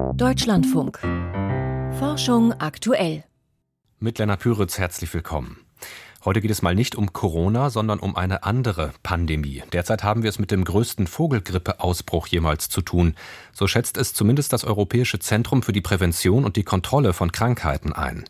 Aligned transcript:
Deutschlandfunk. 0.00 0.98
Forschung 1.98 2.52
aktuell. 2.54 3.22
Mit 3.98 4.18
Lennart 4.18 4.40
Püritz 4.40 4.78
herzlich 4.78 5.12
willkommen. 5.12 5.58
Heute 6.24 6.40
geht 6.40 6.50
es 6.50 6.62
mal 6.62 6.74
nicht 6.74 6.96
um 6.96 7.12
Corona, 7.12 7.70
sondern 7.70 7.98
um 7.98 8.16
eine 8.16 8.42
andere 8.42 8.92
Pandemie. 9.02 9.62
Derzeit 9.72 10.02
haben 10.02 10.22
wir 10.22 10.30
es 10.30 10.38
mit 10.38 10.50
dem 10.50 10.64
größten 10.64 11.06
Vogelgrippeausbruch 11.06 12.26
jemals 12.28 12.68
zu 12.68 12.82
tun. 12.82 13.14
So 13.52 13.66
schätzt 13.66 13.96
es 13.96 14.12
zumindest 14.12 14.52
das 14.52 14.64
Europäische 14.64 15.18
Zentrum 15.18 15.62
für 15.62 15.72
die 15.72 15.80
Prävention 15.80 16.44
und 16.44 16.56
die 16.56 16.64
Kontrolle 16.64 17.12
von 17.12 17.32
Krankheiten 17.32 17.92
ein. 17.92 18.24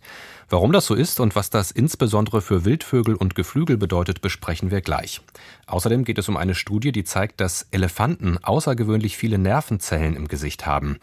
Warum 0.49 0.73
das 0.73 0.87
so 0.87 0.95
ist 0.95 1.21
und 1.21 1.37
was 1.37 1.51
das 1.51 1.71
insbesondere 1.71 2.43
für 2.43 2.65
Wildvögel 2.65 3.15
und 3.15 3.37
Geflügel 3.37 3.77
bedeutet, 3.77 4.21
besprechen 4.21 4.73
wir 4.73 4.81
gleich. 4.81 5.21
Außerdem 5.67 6.05
geht 6.05 6.19
es 6.19 6.29
um 6.29 6.37
eine 6.37 6.57
Studie, 6.57 6.91
die 6.91 7.05
zeigt, 7.05 7.41
dass 7.41 7.69
Elefanten 7.71 8.39
außergewöhnlich 8.39 9.17
viele 9.17 9.39
Nervenzellen 9.39 10.17
im 10.17 10.27
Gesicht 10.27 10.67
haben. 10.67 10.99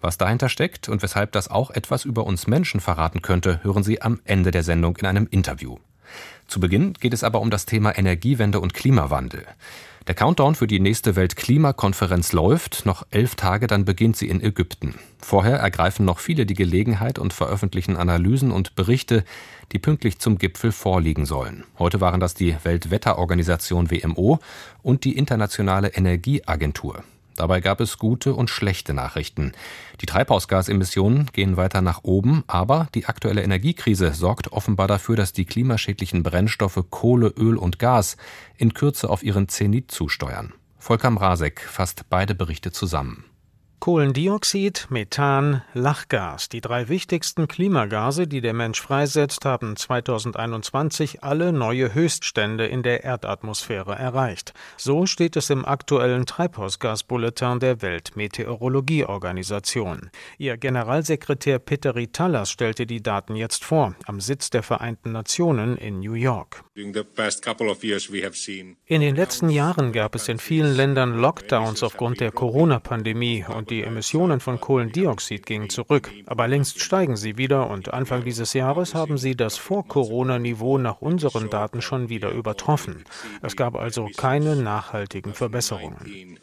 Was 0.00 0.18
dahinter 0.18 0.48
steckt 0.48 0.88
und 0.88 1.02
weshalb 1.02 1.32
das 1.32 1.48
auch 1.48 1.70
etwas 1.70 2.04
über 2.04 2.24
uns 2.24 2.46
Menschen 2.46 2.80
verraten 2.80 3.22
könnte, 3.22 3.62
hören 3.62 3.82
Sie 3.82 4.02
am 4.02 4.20
Ende 4.24 4.50
der 4.50 4.62
Sendung 4.62 4.96
in 4.96 5.06
einem 5.06 5.26
Interview. 5.30 5.78
Zu 6.46 6.60
Beginn 6.60 6.94
geht 6.94 7.12
es 7.12 7.24
aber 7.24 7.40
um 7.40 7.50
das 7.50 7.66
Thema 7.66 7.96
Energiewende 7.96 8.60
und 8.60 8.74
Klimawandel. 8.74 9.44
Der 10.06 10.14
Countdown 10.14 10.54
für 10.54 10.68
die 10.68 10.78
nächste 10.78 11.16
Weltklimakonferenz 11.16 12.30
läuft. 12.30 12.86
Noch 12.86 13.04
elf 13.10 13.34
Tage, 13.34 13.66
dann 13.66 13.84
beginnt 13.84 14.16
sie 14.16 14.28
in 14.28 14.40
Ägypten. 14.40 14.94
Vorher 15.20 15.56
ergreifen 15.56 16.06
noch 16.06 16.20
viele 16.20 16.46
die 16.46 16.54
Gelegenheit 16.54 17.18
und 17.18 17.32
veröffentlichen 17.32 17.96
Analysen 17.96 18.52
und 18.52 18.76
Berichte, 18.76 19.24
die 19.72 19.80
pünktlich 19.80 20.20
zum 20.20 20.38
Gipfel 20.38 20.70
vorliegen 20.70 21.26
sollen. 21.26 21.64
Heute 21.80 22.00
waren 22.00 22.20
das 22.20 22.34
die 22.34 22.56
Weltwetterorganisation 22.62 23.90
WMO 23.90 24.38
und 24.84 25.02
die 25.02 25.18
Internationale 25.18 25.88
Energieagentur. 25.88 27.02
Dabei 27.36 27.60
gab 27.60 27.80
es 27.80 27.98
gute 27.98 28.34
und 28.34 28.50
schlechte 28.50 28.94
Nachrichten. 28.94 29.52
Die 30.00 30.06
Treibhausgasemissionen 30.06 31.30
gehen 31.32 31.56
weiter 31.56 31.82
nach 31.82 32.02
oben, 32.02 32.44
aber 32.46 32.88
die 32.94 33.06
aktuelle 33.06 33.42
Energiekrise 33.42 34.12
sorgt 34.12 34.52
offenbar 34.52 34.88
dafür, 34.88 35.16
dass 35.16 35.32
die 35.32 35.44
klimaschädlichen 35.44 36.22
Brennstoffe 36.22 36.84
Kohle, 36.90 37.28
Öl 37.28 37.56
und 37.56 37.78
Gas 37.78 38.16
in 38.56 38.74
Kürze 38.74 39.10
auf 39.10 39.22
ihren 39.22 39.48
Zenit 39.48 39.90
zusteuern. 39.90 40.52
Volker 40.78 41.10
Mrazek 41.10 41.60
fasst 41.60 42.08
beide 42.10 42.34
Berichte 42.34 42.72
zusammen. 42.72 43.24
Kohlendioxid, 43.78 44.86
Methan, 44.90 45.62
Lachgas, 45.74 46.48
die 46.48 46.60
drei 46.60 46.88
wichtigsten 46.88 47.46
Klimagase, 47.46 48.26
die 48.26 48.40
der 48.40 48.54
Mensch 48.54 48.80
freisetzt, 48.80 49.44
haben 49.44 49.76
2021 49.76 51.22
alle 51.22 51.52
neue 51.52 51.94
Höchststände 51.94 52.66
in 52.66 52.82
der 52.82 53.04
Erdatmosphäre 53.04 53.94
erreicht. 53.94 54.54
So 54.76 55.06
steht 55.06 55.36
es 55.36 55.50
im 55.50 55.64
aktuellen 55.64 56.26
Treibhausgasbulletin 56.26 57.60
der 57.60 57.82
Weltmeteorologieorganisation. 57.82 60.10
Ihr 60.38 60.56
Generalsekretär 60.56 61.58
Petteri 61.58 62.06
Tallas 62.08 62.50
stellte 62.50 62.86
die 62.86 63.02
Daten 63.02 63.36
jetzt 63.36 63.64
vor, 63.64 63.94
am 64.06 64.20
Sitz 64.20 64.48
der 64.50 64.62
Vereinten 64.62 65.12
Nationen 65.12 65.76
in 65.76 66.00
New 66.00 66.14
York. 66.14 66.64
In 66.74 66.92
den 69.00 69.16
letzten 69.16 69.50
Jahren 69.50 69.92
gab 69.92 70.14
es 70.14 70.28
in 70.28 70.38
vielen 70.38 70.74
Ländern 70.74 71.18
Lockdowns 71.18 71.82
aufgrund 71.82 72.20
der 72.20 72.32
Corona-Pandemie 72.32 73.44
und 73.46 73.65
und 73.66 73.70
die 73.70 73.82
Emissionen 73.82 74.38
von 74.38 74.60
Kohlendioxid 74.60 75.44
gingen 75.44 75.68
zurück. 75.70 76.08
Aber 76.26 76.46
längst 76.46 76.80
steigen 76.80 77.16
sie 77.16 77.36
wieder 77.36 77.68
und 77.68 77.92
Anfang 77.92 78.22
dieses 78.22 78.52
Jahres 78.52 78.94
haben 78.94 79.18
sie 79.18 79.34
das 79.34 79.56
Vor-Corona-Niveau 79.56 80.78
nach 80.78 81.00
unseren 81.00 81.50
Daten 81.50 81.82
schon 81.82 82.08
wieder 82.08 82.30
übertroffen. 82.30 83.04
Es 83.42 83.56
gab 83.56 83.74
also 83.74 84.08
keine 84.16 84.54
nachhaltigen 84.54 85.34
Verbesserungen. 85.34 86.38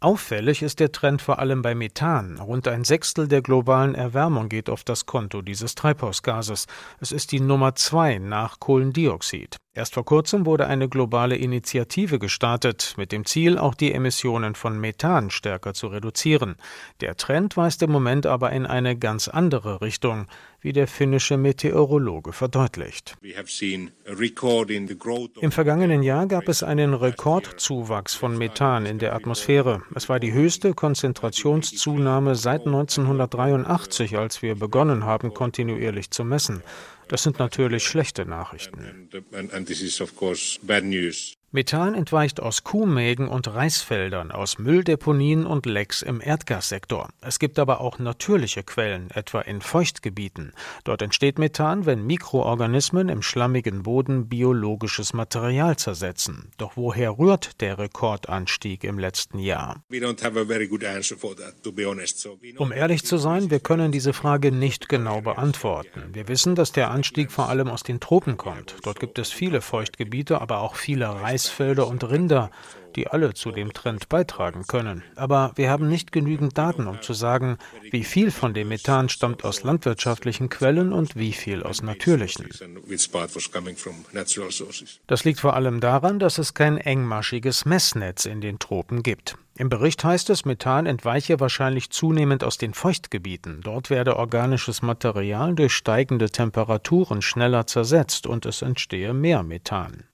Auffällig 0.00 0.62
ist 0.62 0.80
der 0.80 0.90
Trend 0.90 1.20
vor 1.20 1.38
allem 1.38 1.60
bei 1.60 1.74
Methan. 1.74 2.38
Rund 2.38 2.66
ein 2.66 2.84
Sechstel 2.84 3.28
der 3.28 3.42
globalen 3.42 3.94
Erwärmung 3.94 4.48
geht 4.48 4.70
auf 4.70 4.84
das 4.84 5.04
Konto 5.04 5.42
dieses 5.42 5.74
Treibhausgases. 5.74 6.66
Es 6.98 7.12
ist 7.12 7.30
die 7.30 7.40
Nummer 7.40 7.74
zwei 7.74 8.18
nach 8.18 8.58
Kohlendioxid. 8.58 9.58
Erst 9.74 9.94
vor 9.94 10.04
kurzem 10.04 10.44
wurde 10.44 10.66
eine 10.66 10.86
globale 10.86 11.34
Initiative 11.34 12.18
gestartet, 12.18 12.92
mit 12.98 13.10
dem 13.10 13.24
Ziel, 13.24 13.56
auch 13.56 13.74
die 13.74 13.94
Emissionen 13.94 14.54
von 14.54 14.78
Methan 14.78 15.30
stärker 15.30 15.72
zu 15.72 15.86
reduzieren. 15.86 16.56
Der 17.00 17.16
Trend 17.16 17.56
weist 17.56 17.80
im 17.82 17.90
Moment 17.90 18.26
aber 18.26 18.52
in 18.52 18.66
eine 18.66 18.98
ganz 18.98 19.28
andere 19.28 19.80
Richtung, 19.80 20.26
wie 20.62 20.72
der 20.72 20.86
finnische 20.86 21.36
Meteorologe 21.36 22.32
verdeutlicht. 22.32 23.16
Im 25.40 25.52
vergangenen 25.52 26.02
Jahr 26.02 26.26
gab 26.26 26.48
es 26.48 26.62
einen 26.62 26.94
Rekordzuwachs 26.94 28.14
von 28.14 28.38
Methan 28.38 28.86
in 28.86 28.98
der 28.98 29.14
Atmosphäre. 29.14 29.82
Es 29.94 30.08
war 30.08 30.20
die 30.20 30.32
höchste 30.32 30.72
Konzentrationszunahme 30.72 32.36
seit 32.36 32.64
1983, 32.66 34.16
als 34.16 34.40
wir 34.40 34.54
begonnen 34.54 35.04
haben, 35.04 35.34
kontinuierlich 35.34 36.10
zu 36.10 36.24
messen. 36.24 36.62
Das 37.08 37.24
sind 37.24 37.38
natürlich 37.38 37.84
schlechte 37.84 38.24
Nachrichten. 38.24 39.08
Methan 41.54 41.94
entweicht 41.94 42.40
aus 42.40 42.64
Kuhmägen 42.64 43.28
und 43.28 43.46
Reisfeldern, 43.46 44.30
aus 44.30 44.58
Mülldeponien 44.58 45.44
und 45.44 45.66
Lecks 45.66 46.00
im 46.00 46.22
Erdgassektor. 46.22 47.10
Es 47.20 47.38
gibt 47.38 47.58
aber 47.58 47.82
auch 47.82 47.98
natürliche 47.98 48.62
Quellen, 48.62 49.10
etwa 49.10 49.42
in 49.42 49.60
Feuchtgebieten. 49.60 50.54
Dort 50.84 51.02
entsteht 51.02 51.38
Methan, 51.38 51.84
wenn 51.84 52.06
Mikroorganismen 52.06 53.10
im 53.10 53.20
schlammigen 53.20 53.82
Boden 53.82 54.30
biologisches 54.30 55.12
Material 55.12 55.76
zersetzen. 55.76 56.50
Doch 56.56 56.72
woher 56.76 57.18
rührt 57.18 57.60
der 57.60 57.78
Rekordanstieg 57.78 58.82
im 58.82 58.98
letzten 58.98 59.38
Jahr? 59.38 59.84
Um 62.56 62.72
ehrlich 62.72 63.04
zu 63.04 63.18
sein, 63.18 63.50
wir 63.50 63.60
können 63.60 63.92
diese 63.92 64.14
Frage 64.14 64.52
nicht 64.52 64.88
genau 64.88 65.20
beantworten. 65.20 66.14
Wir 66.14 66.28
wissen, 66.28 66.54
dass 66.54 66.72
der 66.72 66.90
Anstieg 66.90 67.30
vor 67.30 67.50
allem 67.50 67.68
aus 67.68 67.82
den 67.82 68.00
Tropen 68.00 68.38
kommt. 68.38 68.76
Dort 68.84 69.00
gibt 69.00 69.18
es 69.18 69.30
viele 69.30 69.60
Feuchtgebiete, 69.60 70.40
aber 70.40 70.60
auch 70.60 70.76
viele 70.76 71.10
Reis 71.10 71.41
Reisfelder 71.42 71.88
und 71.88 72.08
Rinder, 72.08 72.50
die 72.94 73.08
alle 73.08 73.34
zu 73.34 73.50
dem 73.50 73.72
Trend 73.72 74.08
beitragen 74.08 74.66
können. 74.66 75.02
Aber 75.16 75.52
wir 75.56 75.70
haben 75.70 75.88
nicht 75.88 76.12
genügend 76.12 76.56
Daten, 76.58 76.86
um 76.86 77.00
zu 77.00 77.14
sagen, 77.14 77.56
wie 77.90 78.04
viel 78.04 78.30
von 78.30 78.54
dem 78.54 78.68
Methan 78.68 79.08
stammt 79.08 79.44
aus 79.44 79.62
landwirtschaftlichen 79.64 80.50
Quellen 80.50 80.92
und 80.92 81.16
wie 81.16 81.32
viel 81.32 81.62
aus 81.62 81.82
natürlichen. 81.82 82.48
Das 85.06 85.24
liegt 85.24 85.40
vor 85.40 85.54
allem 85.54 85.80
daran, 85.80 86.18
dass 86.18 86.38
es 86.38 86.54
kein 86.54 86.76
engmaschiges 86.76 87.64
Messnetz 87.64 88.26
in 88.26 88.40
den 88.40 88.58
Tropen 88.58 89.02
gibt. 89.02 89.36
Im 89.56 89.68
Bericht 89.68 90.04
heißt 90.04 90.30
es, 90.30 90.44
Methan 90.44 90.86
entweiche 90.86 91.40
wahrscheinlich 91.40 91.90
zunehmend 91.90 92.44
aus 92.44 92.56
den 92.56 92.74
Feuchtgebieten. 92.74 93.60
Dort 93.62 93.90
werde 93.90 94.16
organisches 94.16 94.82
Material 94.82 95.54
durch 95.54 95.72
steigende 95.74 96.30
Temperaturen 96.30 97.20
schneller 97.22 97.66
zersetzt 97.66 98.26
und 98.26 98.46
es 98.46 98.62
entstehe 98.62 99.12
mehr 99.12 99.42
Methan. 99.42 100.04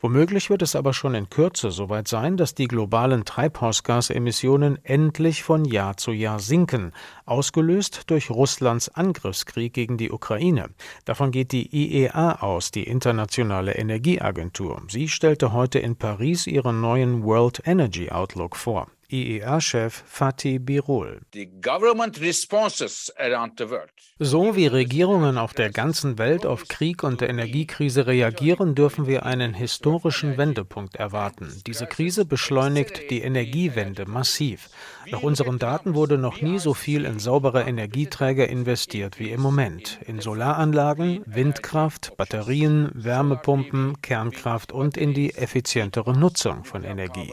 Womöglich 0.00 0.50
wird 0.50 0.62
es 0.62 0.76
aber 0.76 0.92
schon 0.92 1.14
in 1.14 1.30
Kürze 1.30 1.70
soweit 1.70 2.08
sein, 2.08 2.36
dass 2.36 2.54
die 2.54 2.68
globalen 2.68 3.24
Treibhausgasemissionen 3.24 4.78
endlich 4.84 5.42
von 5.42 5.64
Jahr 5.64 5.96
zu 5.96 6.12
Jahr 6.12 6.38
sinken, 6.38 6.92
ausgelöst 7.24 8.10
durch 8.10 8.30
Russlands 8.30 8.88
Angriffskrieg 8.88 9.72
gegen 9.72 9.96
die 9.96 10.10
Ukraine. 10.10 10.70
Davon 11.04 11.30
geht 11.30 11.52
die 11.52 11.68
IEA 11.74 12.40
aus, 12.40 12.70
die 12.70 12.84
Internationale 12.84 13.74
Energieagentur. 13.74 14.82
Sie 14.88 15.08
stellte 15.08 15.52
heute 15.52 15.78
in 15.78 15.96
Paris 15.96 16.46
ihren 16.46 16.80
neuen 16.80 17.24
World 17.24 17.62
Energy 17.64 18.10
Outlook 18.10 18.56
vor. 18.56 18.88
IEA-Chef 19.10 20.02
Fatih 20.06 20.58
Birol. 20.58 21.20
So 24.18 24.56
wie 24.56 24.66
Regierungen 24.66 25.38
auf 25.38 25.54
der 25.54 25.70
ganzen 25.70 26.18
Welt 26.18 26.46
auf 26.46 26.68
Krieg 26.68 27.02
und 27.02 27.20
der 27.20 27.28
Energiekrise 27.28 28.06
reagieren, 28.06 28.74
dürfen 28.74 29.06
wir 29.06 29.26
einen 29.26 29.54
historischen 29.54 30.38
Wendepunkt 30.38 30.96
erwarten. 30.96 31.62
Diese 31.66 31.86
Krise 31.86 32.24
beschleunigt 32.24 33.10
die 33.10 33.22
Energiewende 33.22 34.06
massiv. 34.06 34.68
Nach 35.10 35.22
unseren 35.22 35.58
Daten 35.58 35.94
wurde 35.94 36.18
noch 36.18 36.40
nie 36.40 36.58
so 36.58 36.74
viel 36.74 37.04
in 37.04 37.18
saubere 37.18 37.62
Energieträger 37.62 38.48
investiert 38.48 39.18
wie 39.20 39.30
im 39.30 39.40
Moment. 39.40 40.00
In 40.06 40.20
Solaranlagen, 40.20 41.22
Windkraft, 41.26 42.16
Batterien, 42.16 42.90
Wärmepumpen, 42.94 44.00
Kernkraft 44.02 44.72
und 44.72 44.96
in 44.96 45.14
die 45.14 45.34
effizientere 45.34 46.16
Nutzung 46.18 46.64
von 46.64 46.84
Energie. 46.84 47.32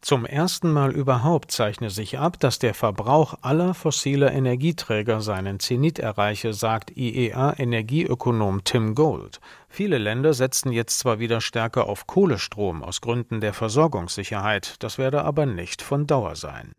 Zum 0.00 0.26
ersten 0.26 0.70
Mal 0.70 0.92
überhaupt 0.92 1.50
zeichne 1.50 1.90
sich 1.90 2.18
ab, 2.18 2.38
dass 2.40 2.58
der 2.58 2.74
Verbrauch 2.74 3.34
aller 3.42 3.74
fossiler 3.74 4.32
Energieträger 4.32 5.20
seinen 5.20 5.60
Zenit 5.60 5.98
erreiche, 5.98 6.52
sagt 6.52 6.96
IEA-Energieökonom 6.96 8.64
Tim 8.64 8.94
Gold. 8.94 9.40
Viele 9.76 9.98
Länder 9.98 10.34
setzen 10.34 10.70
jetzt 10.70 11.00
zwar 11.00 11.18
wieder 11.18 11.40
stärker 11.40 11.88
auf 11.88 12.06
Kohlestrom 12.06 12.84
aus 12.84 13.00
Gründen 13.00 13.40
der 13.40 13.52
Versorgungssicherheit, 13.52 14.76
das 14.78 14.98
werde 14.98 15.24
aber 15.24 15.46
nicht 15.46 15.82
von 15.82 16.06
Dauer 16.06 16.36
sein. 16.36 16.70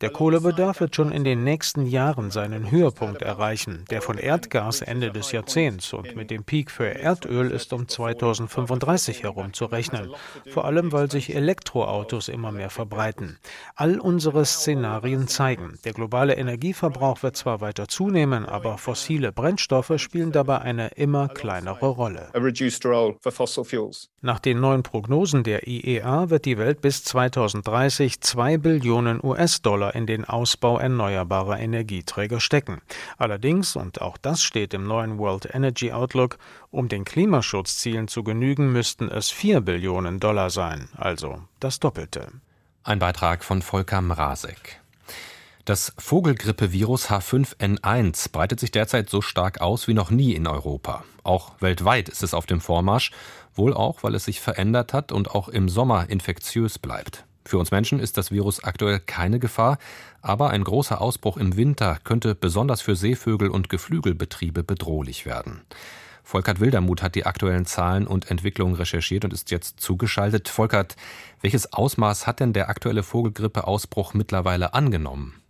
Der 0.00 0.10
Kohlebedarf 0.10 0.78
wird 0.78 0.94
schon 0.94 1.10
in 1.10 1.24
den 1.24 1.42
nächsten 1.42 1.84
Jahren 1.84 2.30
seinen 2.30 2.70
Höhepunkt 2.70 3.22
erreichen, 3.22 3.86
der 3.90 4.02
von 4.02 4.18
Erdgas 4.18 4.82
Ende 4.82 5.10
des 5.10 5.32
Jahrzehnts 5.32 5.92
und 5.92 6.14
mit 6.14 6.30
dem 6.30 6.44
Peak 6.44 6.70
für 6.70 6.94
Erdöl 6.94 7.50
ist 7.50 7.72
um 7.72 7.88
2035 7.88 9.24
herum 9.24 9.52
zu 9.52 9.64
rechnen, 9.64 10.14
vor 10.46 10.64
allem 10.64 10.92
weil 10.92 11.10
sich 11.10 11.34
Elektroautos 11.34 12.28
immer 12.28 12.52
mehr 12.52 12.70
verbreiten. 12.70 13.40
All 13.74 13.98
unsere 13.98 14.44
Szenarien 14.44 15.26
zeigen, 15.26 15.80
der 15.84 15.92
globale 15.92 16.36
Energieverbrauch 16.36 17.24
wird 17.24 17.36
zwar 17.36 17.60
weiter 17.60 17.88
zunehmen, 17.88 18.46
aber 18.46 18.78
fossile 18.78 19.32
Brennstoffe 19.32 19.94
spielen 19.96 20.30
dabei 20.30 20.51
aber 20.52 20.62
eine 20.62 20.88
immer 20.88 21.28
kleinere 21.28 21.86
Rolle. 21.86 22.28
Nach 24.20 24.38
den 24.38 24.60
neuen 24.60 24.82
Prognosen 24.82 25.44
der 25.44 25.66
IEA 25.66 26.28
wird 26.28 26.44
die 26.44 26.58
Welt 26.58 26.82
bis 26.82 27.04
2030 27.04 28.20
2 28.20 28.58
Billionen 28.58 29.20
US-Dollar 29.22 29.94
in 29.94 30.06
den 30.06 30.26
Ausbau 30.26 30.78
erneuerbarer 30.78 31.58
Energieträger 31.58 32.38
stecken. 32.38 32.82
Allerdings, 33.16 33.76
und 33.76 34.02
auch 34.02 34.18
das 34.18 34.42
steht 34.42 34.74
im 34.74 34.86
neuen 34.86 35.18
World 35.18 35.48
Energy 35.54 35.90
Outlook, 35.90 36.36
um 36.70 36.88
den 36.88 37.04
Klimaschutzzielen 37.04 38.08
zu 38.08 38.22
genügen, 38.22 38.72
müssten 38.72 39.08
es 39.08 39.30
4 39.30 39.62
Billionen 39.62 40.20
Dollar 40.20 40.50
sein, 40.50 40.90
also 40.96 41.40
das 41.60 41.80
Doppelte. 41.80 42.28
Ein 42.84 42.98
Beitrag 42.98 43.42
von 43.42 43.62
Volker 43.62 44.02
Mrazek. 44.02 44.81
Das 45.64 45.92
Vogelgrippevirus 45.96 47.08
H5N1 47.08 48.32
breitet 48.32 48.58
sich 48.58 48.72
derzeit 48.72 49.08
so 49.08 49.20
stark 49.22 49.60
aus 49.60 49.86
wie 49.86 49.94
noch 49.94 50.10
nie 50.10 50.32
in 50.32 50.48
Europa. 50.48 51.04
Auch 51.22 51.52
weltweit 51.60 52.08
ist 52.08 52.24
es 52.24 52.34
auf 52.34 52.46
dem 52.46 52.60
Vormarsch, 52.60 53.12
wohl 53.54 53.72
auch, 53.72 54.02
weil 54.02 54.16
es 54.16 54.24
sich 54.24 54.40
verändert 54.40 54.92
hat 54.92 55.12
und 55.12 55.30
auch 55.30 55.48
im 55.48 55.68
Sommer 55.68 56.10
infektiös 56.10 56.80
bleibt. 56.80 57.24
Für 57.44 57.58
uns 57.58 57.70
Menschen 57.70 58.00
ist 58.00 58.18
das 58.18 58.32
Virus 58.32 58.64
aktuell 58.64 58.98
keine 58.98 59.38
Gefahr, 59.38 59.78
aber 60.20 60.50
ein 60.50 60.64
großer 60.64 61.00
Ausbruch 61.00 61.36
im 61.36 61.56
Winter 61.56 61.98
könnte 62.02 62.34
besonders 62.34 62.80
für 62.80 62.96
Seevögel 62.96 63.48
und 63.48 63.68
Geflügelbetriebe 63.68 64.64
bedrohlich 64.64 65.26
werden. 65.26 65.62
Volkert 66.24 66.58
Wildermuth 66.58 67.02
hat 67.02 67.14
die 67.14 67.26
aktuellen 67.26 67.66
Zahlen 67.66 68.08
und 68.08 68.32
Entwicklungen 68.32 68.74
recherchiert 68.74 69.24
und 69.24 69.32
ist 69.32 69.52
jetzt 69.52 69.78
zugeschaltet. 69.78 70.48
Volkert, 70.48 70.96
welches 71.40 71.72
Ausmaß 71.72 72.26
hat 72.26 72.40
denn 72.40 72.52
der 72.52 72.68
aktuelle 72.68 73.04
Vogelgrippeausbruch 73.04 74.14
mittlerweile 74.14 74.74
angenommen? 74.74 75.41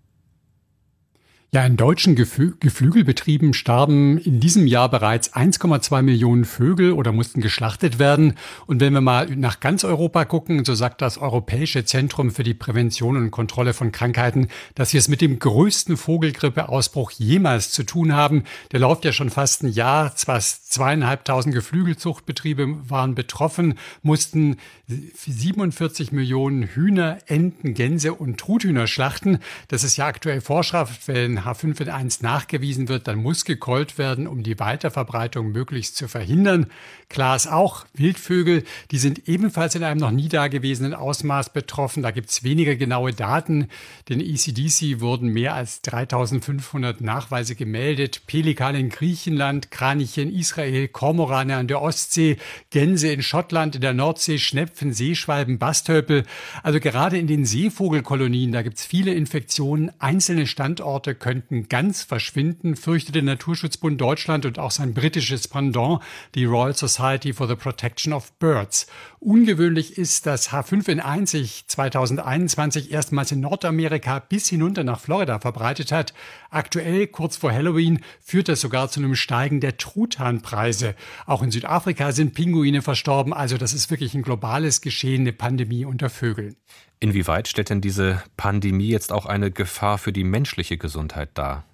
Ja, 1.54 1.66
in 1.66 1.76
deutschen 1.76 2.14
Geflü 2.14 2.54
Geflügelbetrieben 2.60 3.52
starben 3.52 4.16
in 4.16 4.40
diesem 4.40 4.66
Jahr 4.66 4.88
bereits 4.88 5.34
1,2 5.34 6.00
Millionen 6.00 6.46
Vögel 6.46 6.92
oder 6.92 7.12
mussten 7.12 7.42
geschlachtet 7.42 7.98
werden. 7.98 8.38
Und 8.66 8.80
wenn 8.80 8.94
wir 8.94 9.02
mal 9.02 9.26
nach 9.36 9.60
ganz 9.60 9.84
Europa 9.84 10.24
gucken, 10.24 10.64
so 10.64 10.74
sagt 10.74 11.02
das 11.02 11.18
Europäische 11.18 11.84
Zentrum 11.84 12.30
für 12.30 12.42
die 12.42 12.54
Prävention 12.54 13.18
und 13.18 13.30
Kontrolle 13.30 13.74
von 13.74 13.92
Krankheiten, 13.92 14.48
dass 14.74 14.94
wir 14.94 14.98
es 14.98 15.08
mit 15.08 15.20
dem 15.20 15.38
größten 15.38 15.98
Vogelgrippeausbruch 15.98 17.10
jemals 17.10 17.70
zu 17.70 17.82
tun 17.82 18.14
haben. 18.14 18.44
Der 18.70 18.80
läuft 18.80 19.04
ja 19.04 19.12
schon 19.12 19.28
fast 19.28 19.62
ein 19.62 19.72
Jahr. 19.72 20.16
Zwar 20.16 20.40
zweieinhalbtausend 20.40 21.54
Geflügelzuchtbetriebe 21.54 22.88
waren 22.88 23.14
betroffen, 23.14 23.74
mussten 24.00 24.56
47 24.88 26.12
Millionen 26.12 26.62
Hühner, 26.62 27.18
Enten, 27.26 27.74
Gänse 27.74 28.14
und 28.14 28.40
Truthühner 28.40 28.86
schlachten. 28.86 29.38
Das 29.68 29.84
ist 29.84 29.98
ja 29.98 30.06
aktuell 30.06 30.40
Vorschrift, 30.40 31.08
wenn 31.08 31.41
H5N1 31.42 32.22
nachgewiesen 32.22 32.88
wird, 32.88 33.08
dann 33.08 33.18
muss 33.18 33.44
gekollt 33.44 33.98
werden, 33.98 34.26
um 34.26 34.42
die 34.42 34.58
Weiterverbreitung 34.58 35.52
möglichst 35.52 35.96
zu 35.96 36.08
verhindern. 36.08 36.66
Klar 37.08 37.36
ist 37.36 37.46
auch, 37.46 37.84
Wildvögel, 37.94 38.64
die 38.90 38.98
sind 38.98 39.28
ebenfalls 39.28 39.74
in 39.74 39.84
einem 39.84 40.00
noch 40.00 40.10
nie 40.10 40.28
dagewesenen 40.28 40.94
Ausmaß 40.94 41.52
betroffen. 41.52 42.02
Da 42.02 42.10
gibt 42.10 42.30
es 42.30 42.44
weniger 42.44 42.76
genaue 42.76 43.12
Daten. 43.12 43.68
Den 44.08 44.20
ECDC 44.20 45.00
wurden 45.00 45.28
mehr 45.28 45.54
als 45.54 45.82
3500 45.82 47.00
Nachweise 47.00 47.54
gemeldet. 47.54 48.22
Pelikane 48.26 48.78
in 48.78 48.88
Griechenland, 48.90 49.70
Kraniche 49.70 50.22
in 50.22 50.34
Israel, 50.34 50.88
Kormorane 50.88 51.56
an 51.56 51.68
der 51.68 51.82
Ostsee, 51.82 52.36
Gänse 52.70 53.08
in 53.08 53.22
Schottland, 53.22 53.74
in 53.74 53.80
der 53.80 53.94
Nordsee, 53.94 54.38
Schnepfen, 54.38 54.92
Seeschwalben, 54.92 55.58
Basthölpel. 55.58 56.24
Also 56.62 56.80
gerade 56.80 57.18
in 57.18 57.26
den 57.26 57.44
Seevogelkolonien, 57.44 58.52
da 58.52 58.62
gibt 58.62 58.78
es 58.78 58.86
viele 58.86 59.14
Infektionen. 59.14 59.90
Einzelne 59.98 60.46
Standorte 60.46 61.14
können 61.14 61.31
könnten 61.32 61.66
ganz 61.66 62.02
verschwinden, 62.02 62.76
fürchtet 62.76 63.14
der 63.14 63.22
Naturschutzbund 63.22 63.98
Deutschland 63.98 64.44
und 64.44 64.58
auch 64.58 64.70
sein 64.70 64.92
britisches 64.92 65.48
Pendant, 65.48 66.02
die 66.34 66.44
Royal 66.44 66.76
Society 66.76 67.32
for 67.32 67.48
the 67.48 67.54
Protection 67.54 68.12
of 68.12 68.32
Birds. 68.34 68.86
Ungewöhnlich 69.18 69.96
ist, 69.96 70.26
dass 70.26 70.50
H5N1 70.50 71.28
sich 71.28 71.64
2021 71.68 72.92
erstmals 72.92 73.32
in 73.32 73.40
Nordamerika 73.40 74.18
bis 74.18 74.46
hinunter 74.50 74.84
nach 74.84 75.00
Florida 75.00 75.38
verbreitet 75.38 75.90
hat. 75.90 76.12
Aktuell, 76.50 77.06
kurz 77.06 77.38
vor 77.38 77.50
Halloween, 77.50 78.00
führt 78.20 78.50
das 78.50 78.60
sogar 78.60 78.90
zu 78.90 79.00
einem 79.00 79.16
Steigen 79.16 79.60
der 79.60 79.78
Truthahnpreise. 79.78 80.94
Auch 81.24 81.42
in 81.42 81.50
Südafrika 81.50 82.12
sind 82.12 82.34
Pinguine 82.34 82.82
verstorben, 82.82 83.32
also 83.32 83.56
das 83.56 83.72
ist 83.72 83.90
wirklich 83.90 84.12
ein 84.12 84.20
globales 84.20 84.82
Geschehen, 84.82 85.22
eine 85.22 85.32
Pandemie 85.32 85.86
unter 85.86 86.10
Vögeln. 86.10 86.56
Inwieweit 87.02 87.48
stellt 87.48 87.68
denn 87.68 87.80
diese 87.80 88.22
Pandemie 88.36 88.86
jetzt 88.86 89.10
auch 89.10 89.26
eine 89.26 89.50
Gefahr 89.50 89.98
für 89.98 90.12
die 90.12 90.22
menschliche 90.22 90.78
Gesundheit 90.78 91.30
dar? 91.34 91.64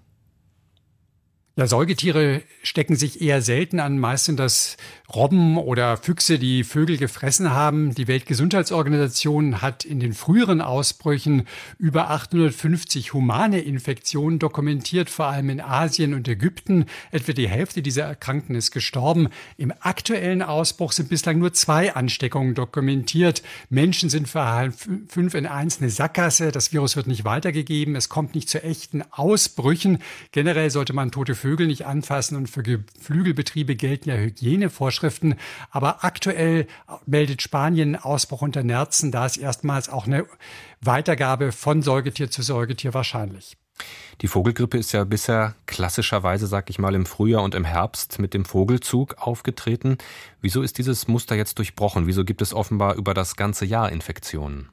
Ja, 1.58 1.66
Säugetiere 1.66 2.42
stecken 2.62 2.94
sich 2.94 3.20
eher 3.20 3.42
selten 3.42 3.80
an. 3.80 3.98
Meist 3.98 4.26
sind 4.26 4.38
das 4.38 4.76
Robben 5.12 5.56
oder 5.56 5.96
Füchse, 5.96 6.38
die 6.38 6.62
Vögel 6.62 6.98
gefressen 6.98 7.50
haben. 7.50 7.96
Die 7.96 8.06
Weltgesundheitsorganisation 8.06 9.60
hat 9.60 9.84
in 9.84 9.98
den 9.98 10.12
früheren 10.12 10.60
Ausbrüchen 10.60 11.48
über 11.76 12.10
850 12.10 13.12
humane 13.12 13.58
Infektionen 13.58 14.38
dokumentiert, 14.38 15.10
vor 15.10 15.26
allem 15.26 15.50
in 15.50 15.60
Asien 15.60 16.14
und 16.14 16.28
Ägypten. 16.28 16.84
Etwa 17.10 17.32
die 17.32 17.48
Hälfte 17.48 17.82
dieser 17.82 18.04
Erkrankten 18.04 18.54
ist 18.54 18.70
gestorben. 18.70 19.28
Im 19.56 19.72
aktuellen 19.80 20.42
Ausbruch 20.42 20.92
sind 20.92 21.08
bislang 21.08 21.40
nur 21.40 21.54
zwei 21.54 21.92
Ansteckungen 21.92 22.54
dokumentiert. 22.54 23.42
Menschen 23.68 24.10
sind 24.10 24.28
für 24.28 24.42
H5 24.42 25.34
in 25.34 25.46
1 25.46 25.80
eine 25.80 25.90
Sackgasse. 25.90 26.52
Das 26.52 26.72
Virus 26.72 26.94
wird 26.94 27.08
nicht 27.08 27.24
weitergegeben. 27.24 27.96
Es 27.96 28.08
kommt 28.08 28.36
nicht 28.36 28.48
zu 28.48 28.62
echten 28.62 29.02
Ausbrüchen. 29.10 29.98
Generell 30.30 30.70
sollte 30.70 30.92
man 30.92 31.10
tote 31.10 31.34
Vögel 31.34 31.47
Vögel 31.48 31.66
nicht 31.66 31.86
anfassen 31.86 32.36
und 32.36 32.50
für 32.50 32.62
Geflügelbetriebe 32.62 33.74
gelten 33.74 34.10
ja 34.10 34.16
Hygienevorschriften. 34.16 35.36
Aber 35.70 36.04
aktuell 36.04 36.66
meldet 37.06 37.40
Spanien 37.40 37.96
Ausbruch 37.96 38.42
unter 38.42 38.62
Nerzen. 38.62 39.12
Da 39.12 39.24
ist 39.24 39.38
erstmals 39.38 39.88
auch 39.88 40.06
eine 40.06 40.26
Weitergabe 40.82 41.52
von 41.52 41.80
Säugetier 41.80 42.30
zu 42.30 42.42
Säugetier 42.42 42.92
wahrscheinlich. 42.92 43.56
Die 44.20 44.28
Vogelgrippe 44.28 44.76
ist 44.76 44.92
ja 44.92 45.04
bisher 45.04 45.54
klassischerweise, 45.64 46.46
sag 46.46 46.68
ich 46.68 46.78
mal, 46.78 46.94
im 46.94 47.06
Frühjahr 47.06 47.42
und 47.42 47.54
im 47.54 47.64
Herbst 47.64 48.18
mit 48.18 48.34
dem 48.34 48.44
Vogelzug 48.44 49.14
aufgetreten. 49.16 49.96
Wieso 50.42 50.60
ist 50.60 50.76
dieses 50.76 51.08
Muster 51.08 51.34
jetzt 51.34 51.56
durchbrochen? 51.56 52.06
Wieso 52.06 52.26
gibt 52.26 52.42
es 52.42 52.52
offenbar 52.52 52.96
über 52.96 53.14
das 53.14 53.36
ganze 53.36 53.64
Jahr 53.64 53.90
Infektionen? 53.90 54.68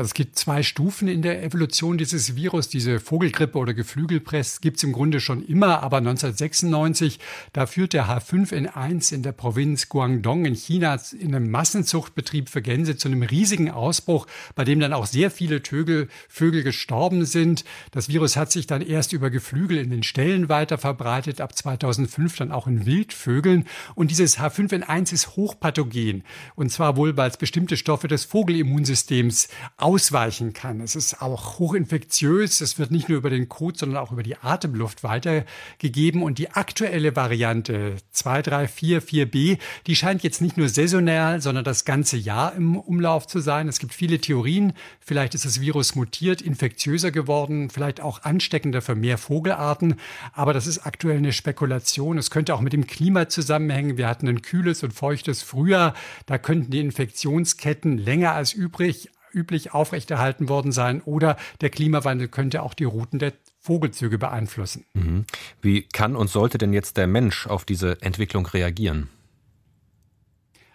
Also 0.00 0.08
es 0.08 0.14
gibt 0.14 0.38
zwei 0.38 0.62
Stufen 0.62 1.08
in 1.08 1.20
der 1.20 1.42
Evolution 1.42 1.98
dieses 1.98 2.34
Virus. 2.34 2.70
Diese 2.70 3.00
Vogelgrippe 3.00 3.58
oder 3.58 3.74
Geflügelpress 3.74 4.62
gibt 4.62 4.78
es 4.78 4.82
im 4.82 4.92
Grunde 4.92 5.20
schon 5.20 5.44
immer, 5.44 5.82
aber 5.82 5.98
1996, 5.98 7.18
da 7.52 7.66
führt 7.66 7.92
der 7.92 8.06
H5N1 8.06 9.12
in 9.12 9.22
der 9.22 9.32
Provinz 9.32 9.90
Guangdong 9.90 10.46
in 10.46 10.54
China 10.54 10.98
in 11.18 11.34
einem 11.34 11.50
Massenzuchtbetrieb 11.50 12.48
für 12.48 12.62
Gänse 12.62 12.96
zu 12.96 13.08
einem 13.08 13.22
riesigen 13.22 13.70
Ausbruch, 13.70 14.26
bei 14.54 14.64
dem 14.64 14.80
dann 14.80 14.94
auch 14.94 15.04
sehr 15.04 15.30
viele 15.30 15.62
Tögel, 15.62 16.08
Vögel 16.30 16.62
gestorben 16.62 17.26
sind. 17.26 17.66
Das 17.90 18.08
Virus 18.08 18.36
hat 18.36 18.50
sich 18.50 18.66
dann 18.66 18.80
erst 18.80 19.12
über 19.12 19.28
Geflügel 19.28 19.76
in 19.76 19.90
den 19.90 20.02
Ställen 20.02 20.48
weiter 20.48 20.78
verbreitet, 20.78 21.42
ab 21.42 21.54
2005 21.54 22.38
dann 22.38 22.52
auch 22.52 22.66
in 22.66 22.86
Wildvögeln. 22.86 23.66
Und 23.96 24.10
dieses 24.10 24.38
H5N1 24.38 25.12
ist 25.12 25.36
hochpathogen. 25.36 26.24
Und 26.54 26.72
zwar 26.72 26.96
wohl, 26.96 27.18
weil 27.18 27.28
es 27.28 27.36
bestimmte 27.36 27.76
Stoffe 27.76 28.08
des 28.08 28.24
Vogelimmunsystems 28.24 29.48
ausweichen 29.90 30.52
kann. 30.52 30.80
Es 30.80 30.94
ist 30.94 31.20
auch 31.20 31.58
hochinfektiös. 31.58 32.60
Es 32.60 32.78
wird 32.78 32.92
nicht 32.92 33.08
nur 33.08 33.18
über 33.18 33.28
den 33.28 33.48
Kot, 33.48 33.76
sondern 33.76 33.98
auch 33.98 34.12
über 34.12 34.22
die 34.22 34.36
Atemluft 34.36 35.02
weitergegeben. 35.02 36.22
Und 36.22 36.38
die 36.38 36.52
aktuelle 36.52 37.16
Variante 37.16 37.96
2344b, 38.14 39.58
die 39.88 39.96
scheint 39.96 40.22
jetzt 40.22 40.42
nicht 40.42 40.56
nur 40.56 40.68
saisonal, 40.68 41.40
sondern 41.40 41.64
das 41.64 41.84
ganze 41.84 42.16
Jahr 42.16 42.54
im 42.54 42.76
Umlauf 42.76 43.26
zu 43.26 43.40
sein. 43.40 43.66
Es 43.66 43.80
gibt 43.80 43.92
viele 43.92 44.20
Theorien. 44.20 44.74
Vielleicht 45.00 45.34
ist 45.34 45.44
das 45.44 45.60
Virus 45.60 45.96
mutiert, 45.96 46.40
infektiöser 46.40 47.10
geworden, 47.10 47.68
vielleicht 47.68 48.00
auch 48.00 48.22
ansteckender 48.22 48.82
für 48.82 48.94
mehr 48.94 49.18
Vogelarten. 49.18 49.96
Aber 50.32 50.52
das 50.52 50.68
ist 50.68 50.86
aktuell 50.86 51.16
eine 51.16 51.32
Spekulation. 51.32 52.16
Es 52.16 52.30
könnte 52.30 52.54
auch 52.54 52.60
mit 52.60 52.72
dem 52.72 52.86
Klima 52.86 53.28
zusammenhängen. 53.28 53.96
Wir 53.96 54.06
hatten 54.06 54.28
ein 54.28 54.42
kühles 54.42 54.84
und 54.84 54.92
feuchtes 54.92 55.42
Frühjahr. 55.42 55.94
Da 56.26 56.38
könnten 56.38 56.70
die 56.70 56.78
Infektionsketten 56.78 57.98
länger 57.98 58.34
als 58.34 58.52
übrig 58.52 59.10
üblich 59.32 59.72
aufrechterhalten 59.72 60.48
worden 60.48 60.72
sein 60.72 61.00
oder 61.02 61.36
der 61.60 61.70
Klimawandel 61.70 62.28
könnte 62.28 62.62
auch 62.62 62.74
die 62.74 62.84
Routen 62.84 63.18
der 63.18 63.32
Vogelzüge 63.60 64.18
beeinflussen. 64.18 64.84
Mhm. 64.94 65.24
Wie 65.60 65.82
kann 65.82 66.16
und 66.16 66.30
sollte 66.30 66.58
denn 66.58 66.72
jetzt 66.72 66.96
der 66.96 67.06
Mensch 67.06 67.46
auf 67.46 67.64
diese 67.64 68.00
Entwicklung 68.02 68.46
reagieren? 68.46 69.08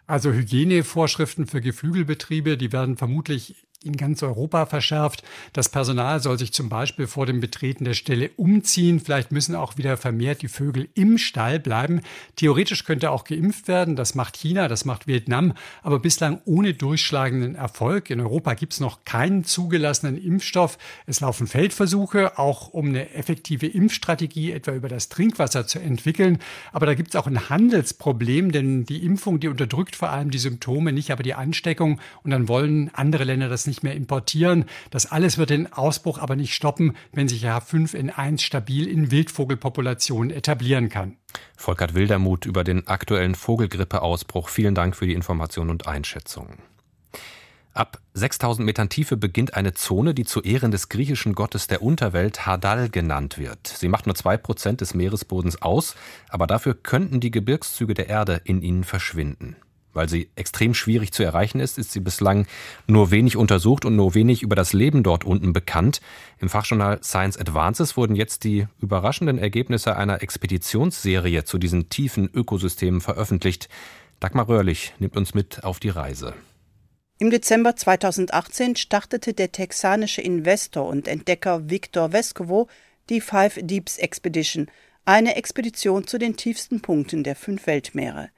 Also 0.08 0.32
Hygienevorschriften 0.32 1.48
für 1.48 1.62
Geflügelbetriebe, 1.62 2.58
die 2.58 2.72
werden 2.72 2.96
vermutlich 2.96 3.66
in 3.86 3.98
ganz 3.98 4.24
Europa 4.24 4.66
verschärft. 4.66 5.24
Das 5.54 5.70
Personal 5.70 6.20
soll 6.20 6.38
sich 6.40 6.54
zum 6.54 6.70
Beispiel 6.70 7.08
vor 7.08 7.26
dem 7.26 7.40
Betreten 7.40 7.86
der 7.86 7.94
Stelle 7.94 8.32
umziehen. 8.38 9.00
Vielleicht 9.00 9.32
müssen 9.32 9.56
auch 9.56 9.78
wieder 9.78 9.98
vermehrt 9.98 10.42
die 10.42 10.48
Vögel 10.48 10.90
im 10.96 11.18
Stall 11.18 11.60
bleiben. 11.60 12.02
Theoretisch 12.36 12.84
könnte 12.84 13.12
auch 13.12 13.24
geimpft 13.24 13.68
werden. 13.68 13.96
Das 13.96 14.16
macht 14.16 14.38
China, 14.38 14.68
das 14.68 14.86
macht 14.86 15.08
Vietnam, 15.08 15.54
aber 15.84 16.00
bislang 16.00 16.42
ohne 16.46 16.74
durchschlagenden 16.74 17.56
Erfolg. 17.56 18.10
In 18.10 18.20
Europa 18.20 18.54
gibt 18.54 18.74
es 18.74 18.80
noch 18.80 19.06
keinen 19.06 19.44
zugelassenen 19.44 20.18
Impfstoff. 20.18 20.78
Es 21.06 21.22
laufen 21.22 21.48
Feldversuche, 21.48 22.38
auch 22.40 22.70
um 22.70 22.88
eine 22.88 23.14
effektive 23.14 23.68
Impfstrategie 23.68 24.52
etwa 24.52 24.72
über 24.72 24.90
das 24.90 25.10
Trinkwasser 25.10 25.68
zu 25.68 25.80
entwickeln. 25.80 26.40
Aber 26.72 26.86
da 26.86 26.94
gibt 26.94 27.10
es 27.10 27.16
auch 27.16 27.28
ein 27.28 27.50
Handelsproblem, 27.50 28.52
denn 28.52 28.86
die 28.86 29.06
Impfung, 29.06 29.40
die 29.40 29.48
unterdrückt 29.48 29.96
vor 29.96 30.10
allem 30.10 30.32
die 30.32 30.38
Symptome, 30.38 30.92
nicht 30.92 31.12
aber 31.12 31.24
die 31.24 31.34
Ansteckung. 31.34 32.00
Und 32.24 32.32
dann 32.32 32.48
wollen 32.48 32.90
andere 32.94 33.24
Länder 33.24 33.50
das 33.50 33.68
nicht 33.68 33.75
nicht 33.76 33.84
mehr 33.84 33.96
importieren. 33.96 34.66
Das 34.90 35.06
alles 35.06 35.38
wird 35.38 35.50
den 35.50 35.72
Ausbruch 35.72 36.18
aber 36.18 36.36
nicht 36.36 36.54
stoppen, 36.54 36.96
wenn 37.12 37.28
sich 37.28 37.46
H5N1 37.46 38.42
stabil 38.42 38.88
in 38.88 39.12
Wildvogelpopulationen 39.12 40.32
etablieren 40.32 40.90
kann. 40.90 41.18
Volkert 41.58 41.94
Wildermuth 41.94 42.46
über 42.46 42.64
den 42.64 42.88
aktuellen 42.88 43.36
Vogelgrippeausbruch. 43.36 44.48
Vielen 44.48 44.76
Dank 44.76 44.96
für 44.96 45.06
die 45.06 45.14
Information 45.14 45.70
und 45.70 45.88
Einschätzung. 45.88 46.58
Ab 47.74 48.00
6000 48.14 48.66
Metern 48.66 48.88
Tiefe 48.88 49.18
beginnt 49.18 49.54
eine 49.56 49.74
Zone, 49.74 50.14
die 50.14 50.24
zu 50.24 50.42
Ehren 50.42 50.72
des 50.72 50.88
griechischen 50.88 51.36
Gottes 51.36 51.68
der 51.68 51.82
Unterwelt 51.82 52.46
Hadal 52.46 52.88
genannt 52.88 53.38
wird. 53.38 53.68
Sie 53.68 53.90
macht 53.90 54.06
nur 54.06 54.16
zwei 54.16 54.38
Prozent 54.38 54.80
des 54.80 54.94
Meeresbodens 54.94 55.62
aus, 55.62 55.98
aber 56.30 56.48
dafür 56.48 56.74
könnten 56.76 57.20
die 57.20 57.32
Gebirgszüge 57.32 57.94
der 57.94 58.08
Erde 58.08 58.40
in 58.46 58.62
ihnen 58.62 58.86
verschwinden. 58.86 59.58
Weil 59.96 60.10
sie 60.10 60.30
extrem 60.36 60.74
schwierig 60.74 61.14
zu 61.14 61.24
erreichen 61.24 61.62
ist, 61.62 61.78
ist 61.78 61.94
sie 61.94 62.02
bislang 62.02 62.48
nur 62.86 63.12
wenig 63.12 63.38
untersucht 63.38 63.86
und 63.86 63.96
nur 63.96 64.14
wenig 64.14 64.44
über 64.44 64.56
das 64.56 64.74
Leben 64.74 65.04
dort 65.04 65.24
unten 65.24 65.54
bekannt. 65.54 66.02
Im 66.40 66.50
Fachjournal 66.50 67.02
Science 67.02 67.38
Advances 67.38 67.96
wurden 67.96 68.18
jetzt 68.18 68.44
die 68.44 68.68
überraschenden 68.82 69.38
Ergebnisse 69.38 69.96
einer 69.96 70.22
Expeditionsserie 70.22 71.46
zu 71.46 71.58
diesen 71.58 71.88
tiefen 71.88 72.30
Ökosystemen 72.34 73.00
veröffentlicht. 73.00 73.70
Dagmar 74.20 74.50
Röhrlich 74.50 74.94
nimmt 75.00 75.16
uns 75.16 75.34
mit 75.34 75.64
auf 75.64 75.80
die 75.80 75.90
Reise. 75.90 76.34
Im 77.18 77.30
Dezember 77.30 77.78
2018 77.78 78.76
startete 78.76 79.34
der 79.34 79.54
texanische 79.54 80.22
Investor 80.22 80.86
und 80.88 81.08
Entdecker 81.08 81.70
Victor 81.70 82.12
Vescovo 82.12 82.68
die 83.10 83.22
Five 83.22 83.60
Deeps 83.62 83.98
Expedition, 83.98 84.68
eine 85.06 85.38
Expedition 85.38 86.06
zu 86.06 86.18
den 86.18 86.36
tiefsten 86.36 86.82
Punkten 86.82 87.24
der 87.24 87.38
fünf 87.38 87.66
Weltmeere. 87.66 88.30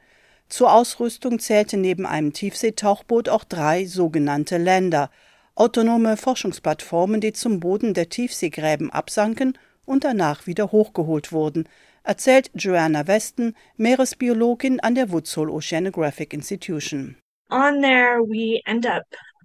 Zur 0.50 0.74
Ausrüstung 0.74 1.40
zählte 1.40 1.78
neben 1.78 2.06
einem 2.06 2.32
Tiefseetauchboot 2.34 3.30
auch 3.30 3.44
drei 3.44 3.86
sogenannte 3.86 4.58
Länder, 4.58 5.10
autonome 5.56 6.18
Forschungsplattformen, 6.18 7.20
die 7.20 7.34
zum 7.34 7.60
Boden 7.60 7.94
der 7.94 8.10
Tiefseegräben 8.10 8.90
absanken 8.92 9.58
und 9.86 10.04
danach 10.04 10.48
wieder 10.48 10.72
hochgeholt 10.72 11.32
wurden, 11.32 11.68
erzählt 12.04 12.52
Joanna 12.54 13.08
Weston, 13.08 13.56
Meeresbiologin 13.76 14.80
an 14.80 14.96
der 14.96 15.12
Woodsole 15.12 15.52
Oceanographic 15.52 16.34
Institution. 16.34 17.18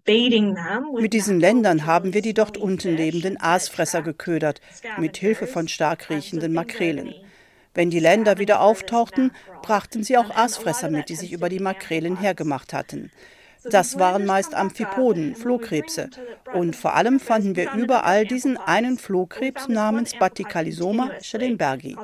Mit 0.04 1.12
diesen 1.12 1.40
Ländern 1.40 1.86
haben 1.86 2.12
wir 2.14 2.22
die 2.22 2.34
dort 2.34 2.58
unten 2.58 2.96
lebenden 2.96 3.40
Aasfresser 3.40 4.02
geködert, 4.02 4.60
mit 4.98 5.16
Hilfe 5.16 5.46
von 5.46 5.68
stark 5.68 6.10
riechenden 6.10 6.52
Makrelen. 6.52 7.14
Wenn 7.74 7.90
die 7.90 8.00
Länder 8.00 8.38
wieder 8.38 8.60
auftauchten, 8.60 9.32
brachten 9.62 10.02
sie 10.02 10.18
auch 10.18 10.30
Aasfresser 10.30 10.90
mit, 10.90 11.08
die 11.08 11.16
sich 11.16 11.32
über 11.32 11.48
die 11.48 11.60
Makrelen 11.60 12.16
hergemacht 12.16 12.72
hatten. 12.72 13.10
Das 13.64 13.98
waren 13.98 14.26
meist 14.26 14.54
Amphipoden, 14.54 15.36
Flohkrebse. 15.36 16.10
Und 16.52 16.74
vor 16.74 16.94
allem 16.94 17.20
fanden 17.20 17.54
wir 17.54 17.72
überall 17.72 18.26
diesen 18.26 18.56
einen 18.56 18.98
Flohkrebs 18.98 19.68
namens 19.68 20.14
Baticalisoma 20.18 21.10
schellenbergi. 21.20 21.96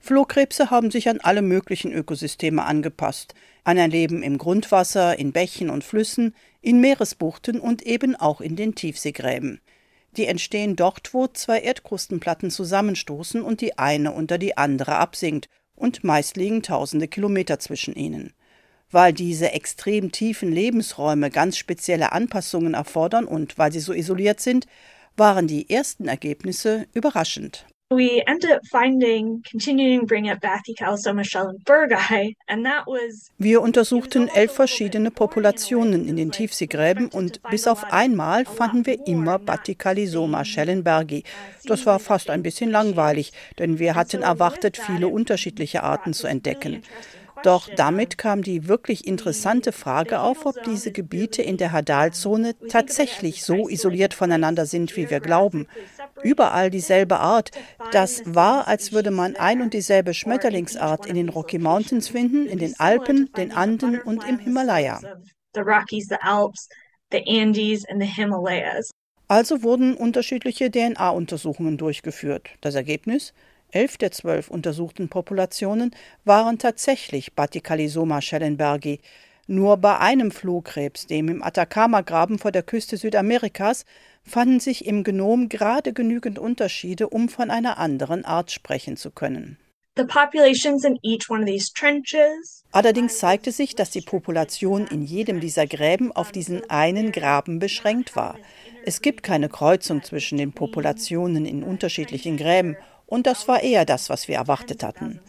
Flohkrebse 0.00 0.70
haben 0.70 0.90
sich 0.90 1.08
an 1.08 1.20
alle 1.22 1.42
möglichen 1.42 1.92
Ökosysteme 1.92 2.64
angepasst, 2.64 3.34
an 3.64 3.78
ein 3.78 3.90
Leben 3.90 4.22
im 4.22 4.38
Grundwasser, 4.38 5.18
in 5.18 5.32
Bächen 5.32 5.70
und 5.70 5.84
Flüssen, 5.84 6.34
in 6.60 6.80
Meeresbuchten 6.80 7.60
und 7.60 7.82
eben 7.82 8.14
auch 8.14 8.40
in 8.40 8.56
den 8.56 8.74
Tiefseegräben. 8.74 9.60
Die 10.16 10.26
entstehen 10.26 10.74
dort, 10.74 11.12
wo 11.14 11.26
zwei 11.26 11.60
Erdkrustenplatten 11.60 12.50
zusammenstoßen 12.50 13.42
und 13.42 13.60
die 13.60 13.78
eine 13.78 14.12
unter 14.12 14.38
die 14.38 14.56
andere 14.56 14.96
absinkt, 14.96 15.48
und 15.74 16.02
meist 16.02 16.36
liegen 16.36 16.62
tausende 16.62 17.06
Kilometer 17.06 17.58
zwischen 17.60 17.94
ihnen. 17.94 18.32
Weil 18.90 19.12
diese 19.12 19.52
extrem 19.52 20.10
tiefen 20.10 20.50
Lebensräume 20.50 21.30
ganz 21.30 21.56
spezielle 21.56 22.12
Anpassungen 22.12 22.74
erfordern 22.74 23.26
und 23.26 23.58
weil 23.58 23.70
sie 23.70 23.80
so 23.80 23.92
isoliert 23.92 24.40
sind, 24.40 24.66
waren 25.16 25.46
die 25.46 25.70
ersten 25.70 26.08
Ergebnisse 26.08 26.86
überraschend. 26.94 27.66
We 27.90 28.22
ended 28.26 28.50
up 28.50 28.66
finding 28.66 29.42
continuing 29.50 30.04
bring 30.04 30.28
up 30.28 30.40
Bathycalosoma 30.42 31.24
schellenbergi 31.24 32.36
and 32.46 32.66
that 32.66 32.86
was 32.86 33.30
Wir 33.38 33.62
untersuchten 33.62 34.28
elf 34.28 34.52
verschiedene 34.52 35.10
Populationen 35.10 36.06
in 36.06 36.16
den 36.16 36.30
Tiefseegräben 36.30 37.08
und 37.08 37.40
bis 37.44 37.66
auf 37.66 37.90
einmal 37.90 38.44
fanden 38.44 38.84
wir 38.84 39.06
immer 39.06 39.38
Bathycalisoma 39.38 40.44
schellenbergi. 40.44 41.24
Das 41.64 41.86
war 41.86 41.98
fast 41.98 42.28
ein 42.28 42.42
bisschen 42.42 42.70
langweilig, 42.70 43.32
denn 43.58 43.78
wir 43.78 43.94
hatten 43.94 44.20
erwartet, 44.20 44.76
viele 44.76 45.08
unterschiedliche 45.08 45.82
Arten 45.82 46.12
zu 46.12 46.26
entdecken. 46.26 46.82
Doch 47.42 47.68
damit 47.76 48.18
kam 48.18 48.42
die 48.42 48.68
wirklich 48.68 49.06
interessante 49.06 49.72
Frage 49.72 50.20
auf, 50.20 50.46
ob 50.46 50.62
diese 50.64 50.92
Gebiete 50.92 51.42
in 51.42 51.56
der 51.56 51.72
Hadalzone 51.72 52.54
tatsächlich 52.68 53.44
so 53.44 53.68
isoliert 53.68 54.14
voneinander 54.14 54.66
sind, 54.66 54.96
wie 54.96 55.10
wir 55.10 55.20
glauben. 55.20 55.66
Überall 56.22 56.70
dieselbe 56.70 57.18
Art. 57.18 57.50
Das 57.92 58.22
war, 58.24 58.68
als 58.68 58.92
würde 58.92 59.10
man 59.10 59.36
ein 59.36 59.62
und 59.62 59.74
dieselbe 59.74 60.14
Schmetterlingsart 60.14 61.06
in 61.06 61.14
den 61.14 61.28
Rocky 61.28 61.58
Mountains 61.58 62.08
finden, 62.08 62.46
in 62.46 62.58
den 62.58 62.78
Alpen, 62.78 63.30
den 63.36 63.52
Anden 63.52 64.00
und 64.00 64.26
im 64.28 64.38
Himalaya. 64.38 65.00
Also 69.30 69.62
wurden 69.62 69.94
unterschiedliche 69.94 70.70
DNA-Untersuchungen 70.70 71.76
durchgeführt. 71.76 72.48
Das 72.60 72.74
Ergebnis? 72.74 73.34
Elf 73.70 73.98
der 73.98 74.12
zwölf 74.12 74.48
untersuchten 74.48 75.08
Populationen 75.08 75.94
waren 76.24 76.58
tatsächlich 76.58 77.34
Baticalisoma 77.34 78.22
schellenbergi. 78.22 79.00
Nur 79.46 79.78
bei 79.78 79.98
einem 79.98 80.30
Flohkrebs, 80.30 81.06
dem 81.06 81.28
im 81.28 81.42
Atacama-Graben 81.42 82.38
vor 82.38 82.52
der 82.52 82.62
Küste 82.62 82.96
Südamerikas, 82.96 83.84
fanden 84.22 84.60
sich 84.60 84.86
im 84.86 85.04
Genom 85.04 85.48
gerade 85.48 85.92
genügend 85.92 86.38
Unterschiede, 86.38 87.08
um 87.08 87.28
von 87.28 87.50
einer 87.50 87.78
anderen 87.78 88.24
Art 88.24 88.50
sprechen 88.50 88.96
zu 88.96 89.10
können. 89.10 89.58
Allerdings 92.70 93.18
zeigte 93.18 93.50
sich, 93.50 93.74
dass 93.74 93.90
die 93.90 94.00
Population 94.00 94.86
in 94.86 95.02
jedem 95.02 95.40
dieser 95.40 95.66
Gräben 95.66 96.12
auf 96.12 96.30
diesen 96.30 96.68
einen 96.70 97.10
Graben 97.10 97.58
beschränkt 97.58 98.14
war. 98.14 98.38
Es 98.84 99.02
gibt 99.02 99.22
keine 99.24 99.48
Kreuzung 99.48 100.04
zwischen 100.04 100.38
den 100.38 100.52
Populationen 100.52 101.46
in 101.46 101.64
unterschiedlichen 101.64 102.36
Gräben 102.36 102.76
und 103.08 103.26
das 103.26 103.48
war 103.48 103.62
eher 103.62 103.84
das, 103.84 104.10
was 104.10 104.28
wir 104.28 104.36
erwartet 104.36 104.84
hatten. 104.84 105.20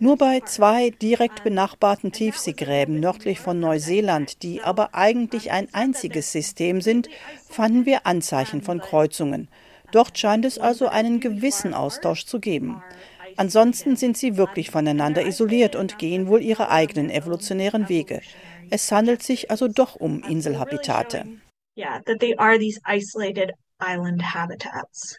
Nur 0.00 0.16
bei 0.16 0.40
zwei 0.40 0.90
direkt 0.90 1.44
benachbarten 1.44 2.10
Tiefseegräben 2.10 2.98
nördlich 2.98 3.38
von 3.38 3.60
Neuseeland, 3.60 4.42
die 4.42 4.62
aber 4.62 4.94
eigentlich 4.94 5.52
ein 5.52 5.72
einziges 5.72 6.32
System 6.32 6.80
sind, 6.80 7.08
fanden 7.48 7.86
wir 7.86 8.06
Anzeichen 8.06 8.62
von 8.62 8.80
Kreuzungen. 8.80 9.48
Dort 9.92 10.18
scheint 10.18 10.44
es 10.44 10.58
also 10.58 10.88
einen 10.88 11.20
gewissen 11.20 11.74
Austausch 11.74 12.24
zu 12.24 12.40
geben. 12.40 12.82
Ansonsten 13.36 13.96
sind 13.96 14.16
sie 14.16 14.36
wirklich 14.36 14.70
voneinander 14.70 15.24
isoliert 15.26 15.76
und 15.76 15.98
gehen 15.98 16.26
wohl 16.26 16.42
ihre 16.42 16.70
eigenen 16.70 17.10
evolutionären 17.10 17.88
Wege. 17.88 18.20
Es 18.70 18.90
handelt 18.90 19.22
sich 19.22 19.50
also 19.50 19.68
doch 19.68 19.94
um 19.96 20.22
Inselhabitate. 20.22 21.24
Yeah, 21.76 22.00
that 22.06 22.20
they 22.20 22.36
are 22.36 22.58
these 22.58 22.80
isolated 22.86 23.52
island 23.80 24.22
habitats 24.22 25.18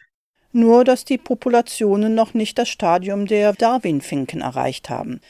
nur 0.56 0.84
dass 0.84 1.04
die 1.04 1.18
Populationen 1.18 2.14
noch 2.14 2.34
nicht 2.34 2.58
das 2.58 2.68
Stadium 2.68 3.26
der 3.26 3.52
Darwin-Finken 3.52 4.40
erreicht 4.40 4.90
haben. 4.90 5.20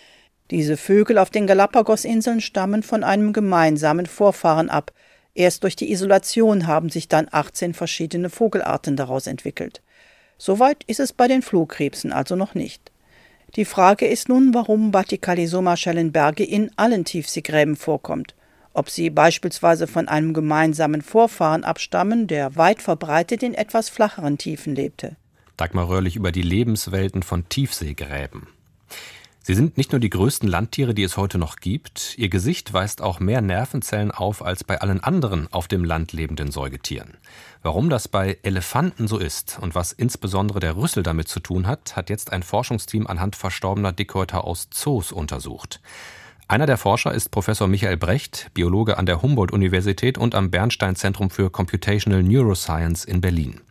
Diese 0.51 0.77
Vögel 0.77 1.19
auf 1.19 1.31
den 1.31 1.49
Galapagos-Inseln 1.49 2.41
stammen 2.41 2.85
von 2.85 3.03
einem 3.03 3.33
gemeinsamen 3.33 4.07
Vorfahren 4.07 4.71
ab. 4.71 4.93
Erst 5.35 5.65
durch 5.65 5.75
die 5.75 5.91
Isolation 5.91 6.69
haben 6.69 6.89
sich 6.89 7.09
dann 7.09 7.27
18 7.31 7.75
verschiedene 7.75 8.31
Vogelarten 8.31 8.97
daraus 8.97 9.27
entwickelt. 9.27 9.83
Soweit 10.39 10.85
ist 10.87 11.01
es 11.01 11.13
bei 11.13 11.27
den 11.27 11.43
Flohkrebsen 11.43 12.13
also 12.13 12.37
noch 12.37 12.55
nicht. 12.55 12.93
Die 13.57 13.65
Frage 13.65 14.07
ist 14.07 14.29
nun, 14.29 14.55
warum 14.55 14.93
Baticalisoma 14.93 15.77
schellenbergi 15.77 16.45
in 16.45 16.71
allen 16.77 17.05
Tiefseegräben 17.05 17.75
vorkommt. 17.75 18.36
Ob 18.77 18.91
sie 18.91 19.11
beispielsweise 19.11 19.87
von 19.87 20.09
einem 20.09 20.35
gemeinsamen 20.35 21.03
Vorfahren 21.03 21.65
abstammen, 21.65 22.27
der 22.27 22.57
weit 22.57 22.83
verbreitet 22.83 23.43
in 23.43 23.55
etwas 23.55 23.89
flacheren 23.89 24.39
Tiefen 24.39 24.75
lebte. 24.75 25.17
Dagmar 25.57 25.89
Röhrlich 25.89 26.17
über 26.17 26.33
die 26.33 26.43
Lebenswelten 26.43 27.23
von 27.23 27.49
Tiefseegräben. 27.49 28.49
Sie 29.41 29.55
sind 29.55 29.77
nicht 29.77 29.93
nur 29.93 30.01
die 30.01 30.11
größten 30.11 30.49
Landtiere, 30.49 30.93
die 30.93 31.05
es 31.05 31.17
heute 31.17 31.39
noch 31.39 31.57
gibt, 31.57 32.19
ihr 32.19 32.29
Gesicht 32.29 32.73
weist 32.73 33.01
auch 33.01 33.21
mehr 33.21 33.41
Nervenzellen 33.41 34.11
auf 34.11 34.45
als 34.45 34.65
bei 34.65 34.81
allen 34.81 34.99
anderen 34.99 35.47
auf 35.53 35.69
dem 35.69 35.85
Land 35.85 36.13
lebenden 36.13 36.51
Säugetieren. 36.51 37.17
Warum 37.63 37.89
das 37.89 38.09
bei 38.09 38.39
Elefanten 38.43 39.07
so 39.07 39.19
ist 39.19 39.59
und 39.61 39.77
was 39.77 39.93
insbesondere 39.93 40.59
der 40.59 40.77
Rüssel 40.77 41.05
damit 41.05 41.29
zu 41.29 41.39
tun 41.39 41.69
hat, 41.69 41.95
hat 41.95 42.11
jetzt 42.11 42.33
ein 42.33 42.43
Forschungsteam 42.43 43.07
anhand 43.07 43.37
verstorbener 43.37 43.93
Dickhäuter 43.93 44.43
aus 44.45 44.69
Zoos 44.71 45.13
untersucht. 45.13 45.81
Einer 46.49 46.67
der 46.67 46.77
Forscher 46.77 47.13
ist 47.13 47.33
Professor 47.33 47.67
Michael 47.67 47.97
Brecht, 47.97 48.53
Biologe 48.55 48.99
an 48.99 49.07
der 49.07 49.21
Humboldt-Universität 49.21 50.17
und 50.17 50.37
am 50.37 50.53
Bernstein-Zentrum 50.53 51.29
für 51.29 51.51
Computational 51.51 52.23
Neuroscience 52.23 53.05
in 53.05 53.21
Berlin. 53.21 53.63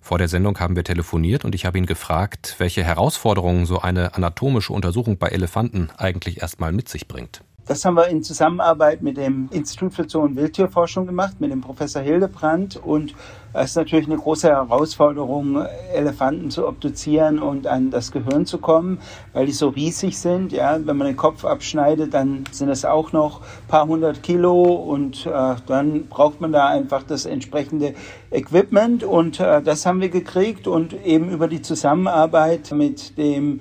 Vor 0.00 0.16
der 0.18 0.28
Sendung 0.28 0.60
haben 0.60 0.76
wir 0.76 0.84
telefoniert 0.84 1.44
und 1.44 1.56
ich 1.56 1.66
habe 1.66 1.78
ihn 1.78 1.86
gefragt, 1.86 2.54
welche 2.58 2.84
Herausforderungen 2.84 3.66
so 3.66 3.80
eine 3.80 4.14
anatomische 4.14 4.72
Untersuchung 4.72 5.18
bei 5.18 5.26
Elefanten 5.26 5.90
eigentlich 5.96 6.40
erstmal 6.40 6.70
mit 6.70 6.88
sich 6.88 7.08
bringt. 7.08 7.42
Das 7.66 7.84
haben 7.84 7.94
wir 7.94 8.08
in 8.08 8.22
Zusammenarbeit 8.22 9.02
mit 9.02 9.16
dem 9.16 9.48
Institut 9.52 9.94
für 9.94 10.08
Zoo- 10.08 10.22
und 10.22 10.34
Wildtierforschung 10.34 11.06
gemacht, 11.06 11.40
mit 11.40 11.52
dem 11.52 11.60
Professor 11.60 12.02
Hildebrandt. 12.02 12.76
Und 12.76 13.14
es 13.52 13.70
ist 13.70 13.76
natürlich 13.76 14.06
eine 14.06 14.16
große 14.16 14.48
Herausforderung, 14.48 15.64
Elefanten 15.92 16.50
zu 16.50 16.66
obduzieren 16.66 17.38
und 17.38 17.66
an 17.66 17.90
das 17.90 18.12
Gehirn 18.12 18.46
zu 18.46 18.58
kommen, 18.58 18.98
weil 19.32 19.46
die 19.46 19.52
so 19.52 19.68
riesig 19.68 20.18
sind. 20.18 20.52
Ja, 20.52 20.78
wenn 20.84 20.96
man 20.96 21.06
den 21.06 21.16
Kopf 21.16 21.44
abschneidet, 21.44 22.14
dann 22.14 22.44
sind 22.50 22.70
es 22.70 22.84
auch 22.84 23.12
noch 23.12 23.40
ein 23.40 23.68
paar 23.68 23.86
hundert 23.86 24.22
Kilo 24.22 24.62
und 24.62 25.26
äh, 25.26 25.54
dann 25.66 26.06
braucht 26.06 26.40
man 26.40 26.52
da 26.52 26.66
einfach 26.68 27.02
das 27.02 27.26
entsprechende 27.26 27.94
Equipment. 28.30 29.04
Und 29.04 29.38
äh, 29.38 29.62
das 29.62 29.86
haben 29.86 30.00
wir 30.00 30.08
gekriegt 30.08 30.66
und 30.66 30.94
eben 31.04 31.30
über 31.30 31.46
die 31.46 31.62
Zusammenarbeit 31.62 32.72
mit 32.72 33.16
dem 33.18 33.60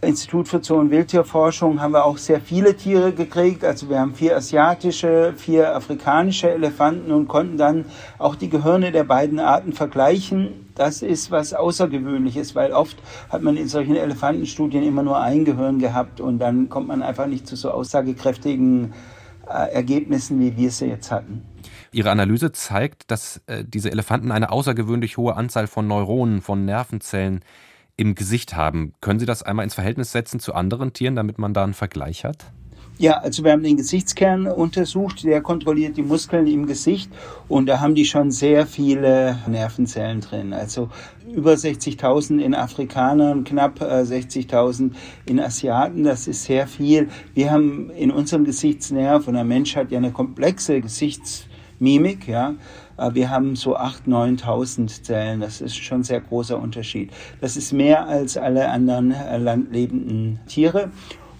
Institut 0.00 0.46
für 0.46 0.62
Zoo- 0.62 0.76
und 0.76 0.90
Wildtierforschung 0.90 1.80
haben 1.80 1.92
wir 1.92 2.04
auch 2.04 2.18
sehr 2.18 2.40
viele 2.40 2.76
Tiere 2.76 3.12
gekriegt. 3.12 3.64
Also 3.64 3.88
wir 3.88 3.98
haben 3.98 4.14
vier 4.14 4.36
asiatische, 4.36 5.34
vier 5.36 5.74
afrikanische 5.74 6.50
Elefanten 6.50 7.10
und 7.10 7.26
konnten 7.26 7.56
dann 7.56 7.84
auch 8.18 8.36
die 8.36 8.48
Gehirne 8.48 8.92
der 8.92 9.02
beiden 9.02 9.40
Arten 9.40 9.72
vergleichen. 9.72 10.70
Das 10.76 11.02
ist 11.02 11.32
was 11.32 11.52
Außergewöhnliches, 11.52 12.54
weil 12.54 12.72
oft 12.72 12.96
hat 13.28 13.42
man 13.42 13.56
in 13.56 13.66
solchen 13.66 13.96
Elefantenstudien 13.96 14.84
immer 14.84 15.02
nur 15.02 15.18
ein 15.18 15.44
Gehirn 15.44 15.80
gehabt 15.80 16.20
und 16.20 16.38
dann 16.38 16.68
kommt 16.68 16.86
man 16.86 17.02
einfach 17.02 17.26
nicht 17.26 17.48
zu 17.48 17.56
so 17.56 17.72
aussagekräftigen 17.72 18.92
äh, 19.48 19.72
Ergebnissen, 19.72 20.38
wie 20.38 20.56
wir 20.56 20.70
sie 20.70 20.86
jetzt 20.86 21.10
hatten. 21.10 21.42
Ihre 21.90 22.10
Analyse 22.12 22.52
zeigt, 22.52 23.10
dass 23.10 23.40
äh, 23.46 23.64
diese 23.66 23.90
Elefanten 23.90 24.30
eine 24.30 24.52
außergewöhnlich 24.52 25.16
hohe 25.16 25.34
Anzahl 25.34 25.66
von 25.66 25.88
Neuronen, 25.88 26.40
von 26.40 26.64
Nervenzellen 26.64 27.40
im 27.98 28.14
Gesicht 28.14 28.56
haben. 28.56 28.94
Können 29.02 29.20
Sie 29.20 29.26
das 29.26 29.42
einmal 29.42 29.64
ins 29.64 29.74
Verhältnis 29.74 30.12
setzen 30.12 30.40
zu 30.40 30.54
anderen 30.54 30.94
Tieren, 30.94 31.16
damit 31.16 31.38
man 31.38 31.52
da 31.52 31.64
einen 31.64 31.74
Vergleich 31.74 32.24
hat? 32.24 32.46
Ja, 33.00 33.18
also 33.18 33.44
wir 33.44 33.52
haben 33.52 33.62
den 33.62 33.76
Gesichtskern 33.76 34.48
untersucht, 34.48 35.22
der 35.22 35.40
kontrolliert 35.40 35.96
die 35.96 36.02
Muskeln 36.02 36.48
im 36.48 36.66
Gesicht 36.66 37.12
und 37.46 37.66
da 37.66 37.78
haben 37.78 37.94
die 37.94 38.04
schon 38.04 38.32
sehr 38.32 38.66
viele 38.66 39.38
Nervenzellen 39.46 40.20
drin. 40.20 40.52
Also 40.52 40.88
über 41.32 41.52
60.000 41.52 42.40
in 42.40 42.56
Afrikanern, 42.56 43.44
knapp 43.44 43.80
60.000 43.80 44.90
äh, 44.90 45.30
in 45.30 45.38
Asiaten, 45.38 46.02
das 46.02 46.26
ist 46.26 46.42
sehr 46.42 46.66
viel. 46.66 47.08
Wir 47.34 47.52
haben 47.52 47.90
in 47.90 48.10
unserem 48.10 48.44
Gesichtsnerv, 48.44 49.28
und 49.28 49.34
der 49.34 49.44
Mensch 49.44 49.76
hat 49.76 49.92
ja 49.92 49.98
eine 49.98 50.10
komplexe 50.10 50.80
Gesichtsmimik, 50.80 52.26
ja, 52.26 52.54
wir 53.12 53.30
haben 53.30 53.56
so 53.56 53.76
8.000, 53.76 54.42
9.000 54.42 55.02
Zellen. 55.02 55.40
Das 55.40 55.60
ist 55.60 55.76
schon 55.76 56.00
ein 56.00 56.04
sehr 56.04 56.20
großer 56.20 56.58
Unterschied. 56.58 57.10
Das 57.40 57.56
ist 57.56 57.72
mehr 57.72 58.06
als 58.06 58.36
alle 58.36 58.68
anderen 58.68 59.12
äh, 59.12 59.38
landlebenden 59.38 60.40
Tiere. 60.46 60.90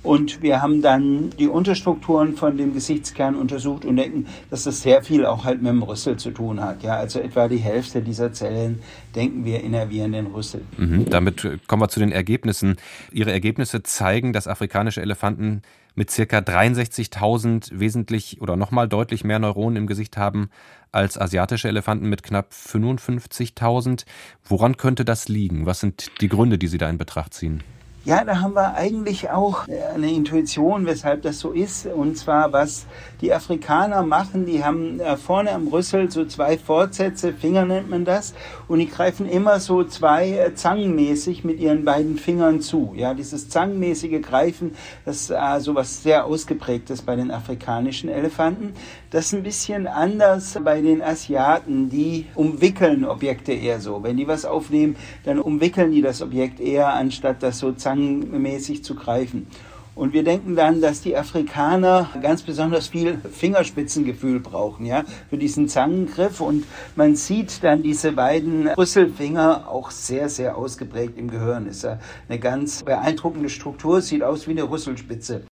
Und 0.02 0.42
wir 0.42 0.62
haben 0.62 0.80
dann 0.80 1.30
die 1.38 1.48
Unterstrukturen 1.48 2.36
von 2.36 2.56
dem 2.56 2.72
Gesichtskern 2.72 3.34
untersucht 3.34 3.84
und 3.84 3.96
denken, 3.96 4.26
dass 4.50 4.64
das 4.64 4.82
sehr 4.82 5.02
viel 5.02 5.26
auch 5.26 5.44
halt 5.44 5.60
mit 5.60 5.70
dem 5.70 5.82
Rüssel 5.82 6.16
zu 6.16 6.30
tun 6.30 6.60
hat. 6.60 6.82
Ja, 6.82 6.96
also 6.96 7.18
etwa 7.18 7.48
die 7.48 7.58
Hälfte 7.58 8.00
dieser 8.00 8.32
Zellen 8.32 8.80
denken 9.14 9.44
wir 9.44 9.62
innervieren 9.62 10.12
den 10.12 10.26
Rüssel. 10.26 10.62
Mhm, 10.76 11.06
damit 11.10 11.46
kommen 11.66 11.82
wir 11.82 11.88
zu 11.88 12.00
den 12.00 12.12
Ergebnissen. 12.12 12.76
Ihre 13.12 13.32
Ergebnisse 13.32 13.82
zeigen, 13.82 14.32
dass 14.32 14.46
afrikanische 14.46 15.02
Elefanten 15.02 15.62
mit 15.94 16.10
circa 16.10 16.38
63.000 16.38 17.70
wesentlich 17.72 18.40
oder 18.40 18.56
nochmal 18.56 18.88
deutlich 18.88 19.24
mehr 19.24 19.40
Neuronen 19.40 19.76
im 19.76 19.86
Gesicht 19.88 20.16
haben 20.16 20.48
als 20.92 21.20
asiatische 21.20 21.68
Elefanten 21.68 22.08
mit 22.08 22.22
knapp 22.22 22.52
55.000. 22.52 24.04
Woran 24.44 24.76
könnte 24.76 25.04
das 25.04 25.28
liegen? 25.28 25.66
Was 25.66 25.80
sind 25.80 26.12
die 26.20 26.28
Gründe, 26.28 26.56
die 26.56 26.68
Sie 26.68 26.78
da 26.78 26.88
in 26.88 26.98
Betracht 26.98 27.34
ziehen? 27.34 27.62
Ja, 28.04 28.24
da 28.24 28.40
haben 28.40 28.54
wir 28.54 28.74
eigentlich 28.74 29.28
auch 29.28 29.66
eine 29.66 30.10
Intuition, 30.10 30.86
weshalb 30.86 31.22
das 31.22 31.40
so 31.40 31.50
ist. 31.50 31.84
Und 31.84 32.16
zwar, 32.16 32.52
was 32.52 32.86
die 33.20 33.34
Afrikaner 33.34 34.02
machen, 34.02 34.46
die 34.46 34.64
haben 34.64 35.00
äh, 35.00 35.16
vorne 35.16 35.50
am 35.50 35.66
Rüssel 35.66 36.10
so 36.10 36.24
zwei 36.24 36.56
Fortsätze, 36.56 37.32
Finger 37.32 37.66
nennt 37.66 37.90
man 37.90 38.04
das, 38.04 38.34
und 38.68 38.78
die 38.78 38.88
greifen 38.88 39.28
immer 39.28 39.58
so 39.58 39.82
zwei 39.82 40.30
äh, 40.30 40.54
zangenmäßig 40.54 41.42
mit 41.42 41.58
ihren 41.58 41.84
beiden 41.84 42.16
Fingern 42.16 42.60
zu. 42.60 42.94
Ja, 42.96 43.14
dieses 43.14 43.48
zangenmäßige 43.48 44.22
Greifen, 44.22 44.76
das 45.04 45.22
ist 45.22 45.30
äh, 45.30 45.60
so 45.60 45.74
was 45.74 46.02
sehr 46.02 46.24
ausgeprägtes 46.24 47.02
bei 47.02 47.16
den 47.16 47.32
afrikanischen 47.32 48.08
Elefanten. 48.08 48.74
Das 49.10 49.26
ist 49.26 49.32
ein 49.32 49.42
bisschen 49.42 49.86
anders 49.86 50.58
bei 50.62 50.82
den 50.82 51.00
Asiaten, 51.00 51.88
die 51.88 52.26
umwickeln 52.34 53.06
Objekte 53.06 53.54
eher 53.54 53.80
so. 53.80 54.02
Wenn 54.02 54.18
die 54.18 54.28
was 54.28 54.44
aufnehmen, 54.44 54.96
dann 55.24 55.38
umwickeln 55.38 55.92
die 55.92 56.02
das 56.02 56.20
Objekt 56.20 56.60
eher, 56.60 56.92
anstatt 56.92 57.42
das 57.42 57.58
so 57.58 57.72
zangenmäßig 57.72 58.84
zu 58.84 58.94
greifen. 58.94 59.46
Und 59.94 60.12
wir 60.12 60.24
denken 60.24 60.56
dann, 60.56 60.82
dass 60.82 61.00
die 61.00 61.16
Afrikaner 61.16 62.10
ganz 62.20 62.42
besonders 62.42 62.88
viel 62.88 63.18
Fingerspitzengefühl 63.32 64.40
brauchen, 64.40 64.84
ja, 64.84 65.04
für 65.30 65.38
diesen 65.38 65.68
Zangengriff. 65.68 66.42
Und 66.42 66.66
man 66.94 67.16
sieht 67.16 67.64
dann 67.64 67.82
diese 67.82 68.12
beiden 68.12 68.68
Rüsselfinger 68.68 69.68
auch 69.70 69.90
sehr, 69.90 70.28
sehr 70.28 70.58
ausgeprägt 70.58 71.16
im 71.16 71.30
Gehirn. 71.30 71.66
Ist 71.66 71.84
eine 71.84 72.38
ganz 72.38 72.82
beeindruckende 72.82 73.48
Struktur, 73.48 74.02
sieht 74.02 74.22
aus 74.22 74.46
wie 74.46 74.52
eine 74.52 74.70
Rüsselspitze. 74.70 75.44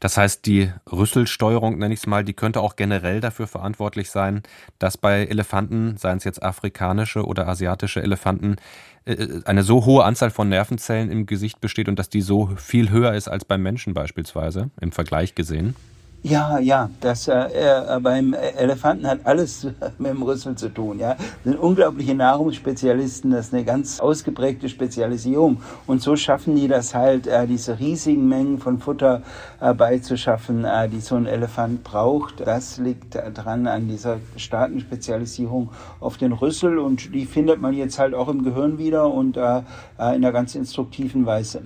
Das 0.00 0.16
heißt, 0.16 0.46
die 0.46 0.72
Rüsselsteuerung, 0.90 1.78
nenne 1.78 1.94
ich 1.94 2.00
es 2.00 2.06
mal, 2.06 2.24
die 2.24 2.32
könnte 2.32 2.60
auch 2.60 2.76
generell 2.76 3.20
dafür 3.20 3.46
verantwortlich 3.46 4.10
sein, 4.10 4.42
dass 4.78 4.96
bei 4.96 5.26
Elefanten, 5.26 5.96
seien 5.96 6.18
es 6.18 6.24
jetzt 6.24 6.42
afrikanische 6.42 7.24
oder 7.24 7.46
asiatische 7.48 8.02
Elefanten, 8.02 8.56
äh, 9.04 9.40
eine 9.44 9.62
so 9.62 9.84
hohe 9.84 10.04
Anzahl 10.04 10.30
von 10.30 10.48
Nervenzellen 10.48 11.10
im 11.10 11.26
Gesicht 11.26 11.60
besteht 11.60 11.88
und 11.88 11.98
dass 11.98 12.08
die 12.08 12.22
so 12.22 12.46
viel 12.56 12.90
höher 12.90 13.14
ist 13.14 13.28
als 13.28 13.44
beim 13.44 13.62
Menschen 13.62 13.94
beispielsweise, 13.94 14.70
im 14.80 14.92
Vergleich 14.92 15.34
gesehen. 15.34 15.76
Ja, 16.22 16.58
ja, 16.58 16.90
das 17.00 17.28
äh, 17.28 17.32
äh, 17.32 17.98
beim 18.00 18.34
Elefanten 18.34 19.06
hat 19.06 19.20
alles 19.24 19.64
mit 19.98 20.10
dem 20.10 20.22
Rüssel 20.22 20.54
zu 20.54 20.68
tun. 20.68 20.98
Ja, 20.98 21.14
das 21.14 21.26
sind 21.44 21.58
unglaubliche 21.58 22.14
Nahrungsspezialisten. 22.14 23.30
Das 23.30 23.46
ist 23.46 23.54
eine 23.54 23.64
ganz 23.64 24.00
ausgeprägte 24.00 24.68
Spezialisierung. 24.68 25.62
Und 25.86 26.02
so 26.02 26.16
schaffen 26.16 26.56
die 26.56 26.68
das 26.68 26.94
halt, 26.94 27.26
äh, 27.26 27.46
diese 27.46 27.78
riesigen 27.78 28.28
Mengen 28.28 28.58
von 28.58 28.80
Futter 28.80 29.22
äh, 29.60 29.72
beizuschaffen, 29.72 30.66
äh, 30.66 30.90
die 30.90 31.00
so 31.00 31.16
ein 31.16 31.24
Elefant 31.24 31.84
braucht. 31.84 32.40
Das 32.40 32.76
liegt 32.76 33.14
dran 33.14 33.66
an 33.66 33.88
dieser 33.88 34.18
starken 34.36 34.80
Spezialisierung 34.80 35.70
auf 36.00 36.18
den 36.18 36.32
Rüssel 36.32 36.78
und 36.78 37.14
die 37.14 37.24
findet 37.24 37.62
man 37.62 37.72
jetzt 37.72 37.98
halt 37.98 38.12
auch 38.12 38.28
im 38.28 38.44
Gehirn 38.44 38.76
wieder 38.76 39.10
und 39.10 39.38
äh, 39.38 39.40
äh 39.40 39.62
in 39.98 40.24
einer 40.24 40.32
ganz 40.32 40.54
instruktiven 40.54 41.24
Weise. 41.24 41.62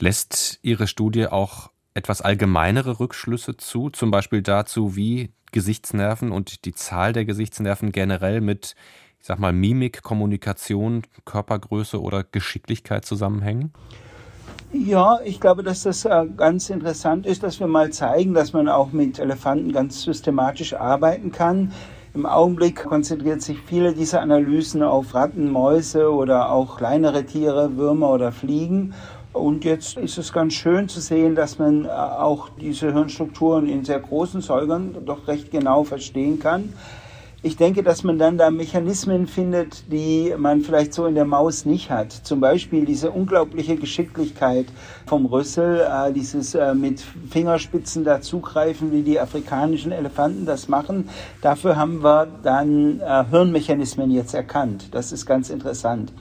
Lässt 0.00 0.58
Ihre 0.62 0.88
Studie 0.88 1.28
auch 1.28 1.70
etwas 1.94 2.20
allgemeinere 2.20 3.00
Rückschlüsse 3.00 3.56
zu, 3.56 3.88
zum 3.90 4.10
Beispiel 4.10 4.42
dazu, 4.42 4.96
wie 4.96 5.30
Gesichtsnerven 5.52 6.32
und 6.32 6.64
die 6.64 6.74
Zahl 6.74 7.12
der 7.12 7.24
Gesichtsnerven 7.24 7.92
generell 7.92 8.40
mit, 8.40 8.74
ich 9.20 9.26
sag 9.26 9.38
mal, 9.38 9.52
Mimik, 9.52 10.02
Kommunikation, 10.02 11.02
Körpergröße 11.24 12.00
oder 12.00 12.24
Geschicklichkeit 12.24 13.04
zusammenhängen? 13.04 13.72
Ja, 14.72 15.20
ich 15.24 15.40
glaube, 15.40 15.62
dass 15.62 15.84
das 15.84 16.04
äh, 16.04 16.26
ganz 16.36 16.68
interessant 16.68 17.26
ist, 17.26 17.44
dass 17.44 17.60
wir 17.60 17.68
mal 17.68 17.90
zeigen, 17.92 18.34
dass 18.34 18.52
man 18.52 18.68
auch 18.68 18.90
mit 18.90 19.20
Elefanten 19.20 19.72
ganz 19.72 20.02
systematisch 20.02 20.74
arbeiten 20.74 21.30
kann. 21.30 21.72
Im 22.12 22.26
Augenblick 22.26 22.84
konzentriert 22.84 23.40
sich 23.40 23.58
viele 23.60 23.92
dieser 23.92 24.20
Analysen 24.20 24.82
auf 24.82 25.14
Ratten, 25.14 25.50
Mäuse 25.50 26.12
oder 26.12 26.50
auch 26.50 26.76
kleinere 26.76 27.24
Tiere, 27.24 27.76
Würmer 27.76 28.10
oder 28.10 28.32
Fliegen. 28.32 28.94
Und 29.34 29.64
jetzt 29.64 29.96
ist 29.96 30.16
es 30.16 30.32
ganz 30.32 30.54
schön 30.54 30.88
zu 30.88 31.00
sehen, 31.00 31.34
dass 31.34 31.58
man 31.58 31.86
äh, 31.86 31.88
auch 31.88 32.48
diese 32.50 32.92
Hirnstrukturen 32.92 33.68
in 33.68 33.84
sehr 33.84 33.98
großen 33.98 34.40
Säugern 34.40 34.96
doch 35.04 35.26
recht 35.26 35.50
genau 35.50 35.82
verstehen 35.82 36.38
kann. 36.38 36.72
Ich 37.42 37.56
denke, 37.56 37.82
dass 37.82 38.04
man 38.04 38.16
dann 38.16 38.38
da 38.38 38.50
Mechanismen 38.50 39.26
findet, 39.26 39.92
die 39.92 40.32
man 40.38 40.60
vielleicht 40.60 40.94
so 40.94 41.04
in 41.06 41.16
der 41.16 41.24
Maus 41.24 41.66
nicht 41.66 41.90
hat. 41.90 42.12
Zum 42.12 42.38
Beispiel 42.38 42.84
diese 42.84 43.10
unglaubliche 43.10 43.74
Geschicklichkeit 43.74 44.66
vom 45.04 45.26
Rüssel, 45.26 45.80
äh, 45.80 46.12
dieses 46.12 46.54
äh, 46.54 46.72
mit 46.72 47.00
Fingerspitzen 47.00 48.04
dazugreifen, 48.04 48.92
wie 48.92 49.02
die 49.02 49.18
afrikanischen 49.18 49.90
Elefanten 49.90 50.46
das 50.46 50.68
machen. 50.68 51.08
Dafür 51.42 51.74
haben 51.74 52.04
wir 52.04 52.28
dann 52.44 53.02
Hirnmechanismen 53.30 54.12
jetzt 54.12 54.32
erkannt. 54.32 54.94
Das 54.94 55.10
ist 55.10 55.26
ganz 55.26 55.50
interessant. 55.50 56.12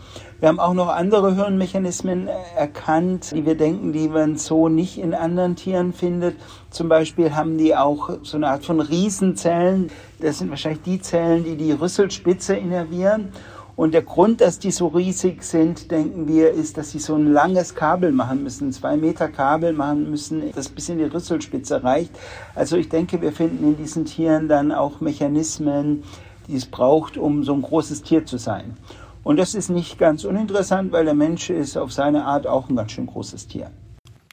Wir 0.43 0.49
haben 0.49 0.60
auch 0.60 0.73
noch 0.73 0.89
andere 0.89 1.36
Hirnmechanismen 1.36 2.27
erkannt, 2.58 3.32
die 3.34 3.45
wir 3.45 3.56
denken, 3.56 3.93
die 3.93 4.10
man 4.10 4.36
so 4.36 4.67
nicht 4.67 4.97
in 4.97 5.13
anderen 5.13 5.56
Tieren 5.56 5.93
findet. 5.93 6.36
Zum 6.69 6.89
Beispiel 6.89 7.34
haben 7.34 7.58
die 7.58 7.77
auch 7.77 8.10
so 8.23 8.36
eine 8.36 8.49
Art 8.49 8.65
von 8.65 8.82
Riesenzellen. 8.82 9.89
Das 10.19 10.39
sind 10.39 10.49
wahrscheinlich 10.49 10.82
die 10.82 10.99
Zellen, 10.99 11.45
die 11.45 11.56
die 11.56 11.71
Rüsselspitze 11.71 12.58
innervieren. 12.58 13.29
Und 13.77 13.93
der 13.93 14.01
Grund, 14.01 14.41
dass 14.41 14.60
die 14.60 14.71
so 14.71 14.88
riesig 14.88 15.43
sind, 15.43 15.89
denken 15.91 16.27
wir, 16.27 16.51
ist, 16.51 16.77
dass 16.77 16.91
sie 16.91 16.99
so 16.99 17.15
ein 17.15 17.32
langes 17.32 17.73
Kabel 17.73 18.12
machen 18.12 18.43
müssen, 18.43 18.73
zwei 18.73 18.97
Meter 18.97 19.29
Kabel 19.29 19.71
machen 19.71 20.10
müssen, 20.10 20.51
das 20.53 20.67
bis 20.67 20.89
in 20.89 20.97
die 20.97 21.06
Rüsselspitze 21.06 21.86
reicht. 21.86 22.12
Also 22.53 22.75
ich 22.75 22.89
denke, 22.89 23.21
wir 23.21 23.32
finden 23.32 23.63
in 23.63 23.77
diesen 23.77 24.03
Tieren 24.03 24.49
dann 24.49 24.73
auch 24.73 24.99
Mechanismen, 24.99 26.03
die 26.49 26.58
es 26.58 26.65
braucht, 26.65 27.15
um 27.15 27.45
so 27.45 27.53
ein 27.53 27.62
großes 27.62 28.03
Tier 28.03 28.25
zu 28.25 28.38
sein. 28.38 28.75
Und 29.23 29.38
das 29.38 29.55
ist 29.55 29.69
nicht 29.69 29.97
ganz 29.97 30.25
uninteressant, 30.25 30.91
weil 30.91 31.05
der 31.05 31.13
Mensch 31.13 31.49
ist 31.49 31.77
auf 31.77 31.93
seine 31.93 32.25
Art 32.25 32.45
auch 32.45 32.69
ein 32.69 32.75
ganz 32.75 32.91
schön 32.91 33.07
großes 33.07 33.47
Tier. 33.47 33.71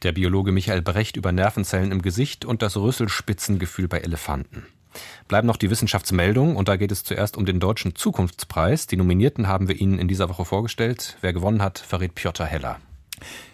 Der 0.03 0.13
Biologe 0.13 0.51
Michael 0.51 0.83
Brecht 0.83 1.17
über 1.17 1.31
Nervenzellen 1.31 1.93
im 1.93 2.03
Gesicht 2.03 2.45
und 2.45 2.63
das 2.63 2.77
Rüsselspitzengefühl 2.77 3.87
bei 3.87 3.99
Elefanten. 3.99 4.67
Bleiben 5.29 5.47
noch 5.47 5.57
die 5.57 5.71
Wissenschaftsmeldungen 5.71 6.57
und 6.57 6.69
da 6.69 6.77
geht 6.77 6.91
es 6.91 7.05
zuerst 7.05 7.37
um 7.37 7.47
den 7.47 7.61
Deutschen 7.61 7.95
Zukunftspreis. 7.95 8.89
Die 8.89 8.97
Nominierten 8.97 9.47
haben 9.47 9.69
wir 9.69 9.81
Ihnen 9.81 9.99
in 9.99 10.09
dieser 10.09 10.29
Woche 10.29 10.45
vorgestellt. 10.45 11.17
Wer 11.21 11.33
gewonnen 11.33 11.63
hat, 11.63 11.79
verrät 11.79 12.17
Piotr 12.17 12.45
Heller. 12.45 12.79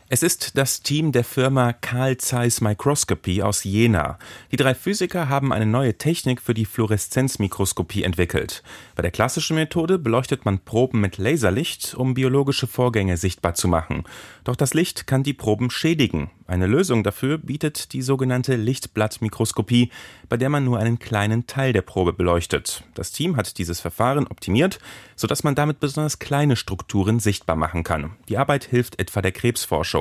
Es 0.08 0.22
ist 0.22 0.56
das 0.56 0.82
Team 0.82 1.10
der 1.10 1.24
Firma 1.24 1.72
Carl 1.72 2.16
Zeiss 2.16 2.60
Microscopy 2.60 3.42
aus 3.42 3.64
Jena. 3.64 4.20
Die 4.52 4.56
drei 4.56 4.72
Physiker 4.72 5.28
haben 5.28 5.52
eine 5.52 5.66
neue 5.66 5.98
Technik 5.98 6.40
für 6.40 6.54
die 6.54 6.64
Fluoreszenzmikroskopie 6.64 8.04
entwickelt. 8.04 8.62
Bei 8.94 9.02
der 9.02 9.10
klassischen 9.10 9.56
Methode 9.56 9.98
beleuchtet 9.98 10.44
man 10.44 10.60
Proben 10.60 11.00
mit 11.00 11.18
Laserlicht, 11.18 11.96
um 11.96 12.14
biologische 12.14 12.68
Vorgänge 12.68 13.16
sichtbar 13.16 13.54
zu 13.54 13.66
machen. 13.66 14.04
Doch 14.44 14.54
das 14.54 14.74
Licht 14.74 15.08
kann 15.08 15.24
die 15.24 15.34
Proben 15.34 15.70
schädigen. 15.70 16.30
Eine 16.46 16.68
Lösung 16.68 17.02
dafür 17.02 17.38
bietet 17.38 17.92
die 17.92 18.02
sogenannte 18.02 18.54
Lichtblattmikroskopie, 18.54 19.90
bei 20.28 20.36
der 20.36 20.48
man 20.48 20.64
nur 20.64 20.78
einen 20.78 21.00
kleinen 21.00 21.48
Teil 21.48 21.72
der 21.72 21.82
Probe 21.82 22.12
beleuchtet. 22.12 22.84
Das 22.94 23.10
Team 23.10 23.36
hat 23.36 23.58
dieses 23.58 23.80
Verfahren 23.80 24.28
optimiert, 24.28 24.78
sodass 25.16 25.42
man 25.42 25.56
damit 25.56 25.80
besonders 25.80 26.20
kleine 26.20 26.54
Strukturen 26.54 27.18
sichtbar 27.18 27.56
machen 27.56 27.82
kann. 27.82 28.12
Die 28.28 28.38
Arbeit 28.38 28.62
hilft 28.62 29.00
etwa 29.00 29.20
der 29.20 29.32
Krebsforschung. 29.32 29.95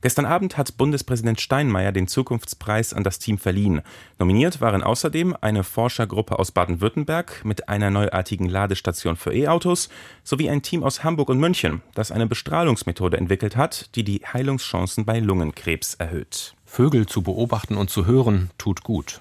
Gestern 0.00 0.24
Abend 0.24 0.56
hat 0.56 0.76
Bundespräsident 0.76 1.40
Steinmeier 1.40 1.92
den 1.92 2.08
Zukunftspreis 2.08 2.94
an 2.94 3.04
das 3.04 3.18
Team 3.18 3.38
verliehen. 3.38 3.82
Nominiert 4.18 4.60
waren 4.60 4.82
außerdem 4.82 5.36
eine 5.40 5.64
Forschergruppe 5.64 6.38
aus 6.38 6.52
Baden-Württemberg 6.52 7.44
mit 7.44 7.68
einer 7.68 7.90
neuartigen 7.90 8.48
Ladestation 8.48 9.16
für 9.16 9.34
E-Autos 9.34 9.88
sowie 10.24 10.50
ein 10.50 10.62
Team 10.62 10.82
aus 10.82 11.04
Hamburg 11.04 11.28
und 11.28 11.38
München, 11.38 11.82
das 11.94 12.12
eine 12.12 12.26
Bestrahlungsmethode 12.26 13.16
entwickelt 13.16 13.56
hat, 13.56 13.94
die 13.94 14.04
die 14.04 14.20
Heilungschancen 14.20 15.04
bei 15.04 15.18
Lungenkrebs 15.18 15.94
erhöht. 15.94 16.54
Vögel 16.64 17.06
zu 17.06 17.22
beobachten 17.22 17.76
und 17.76 17.90
zu 17.90 18.06
hören 18.06 18.50
tut 18.58 18.82
gut. 18.82 19.20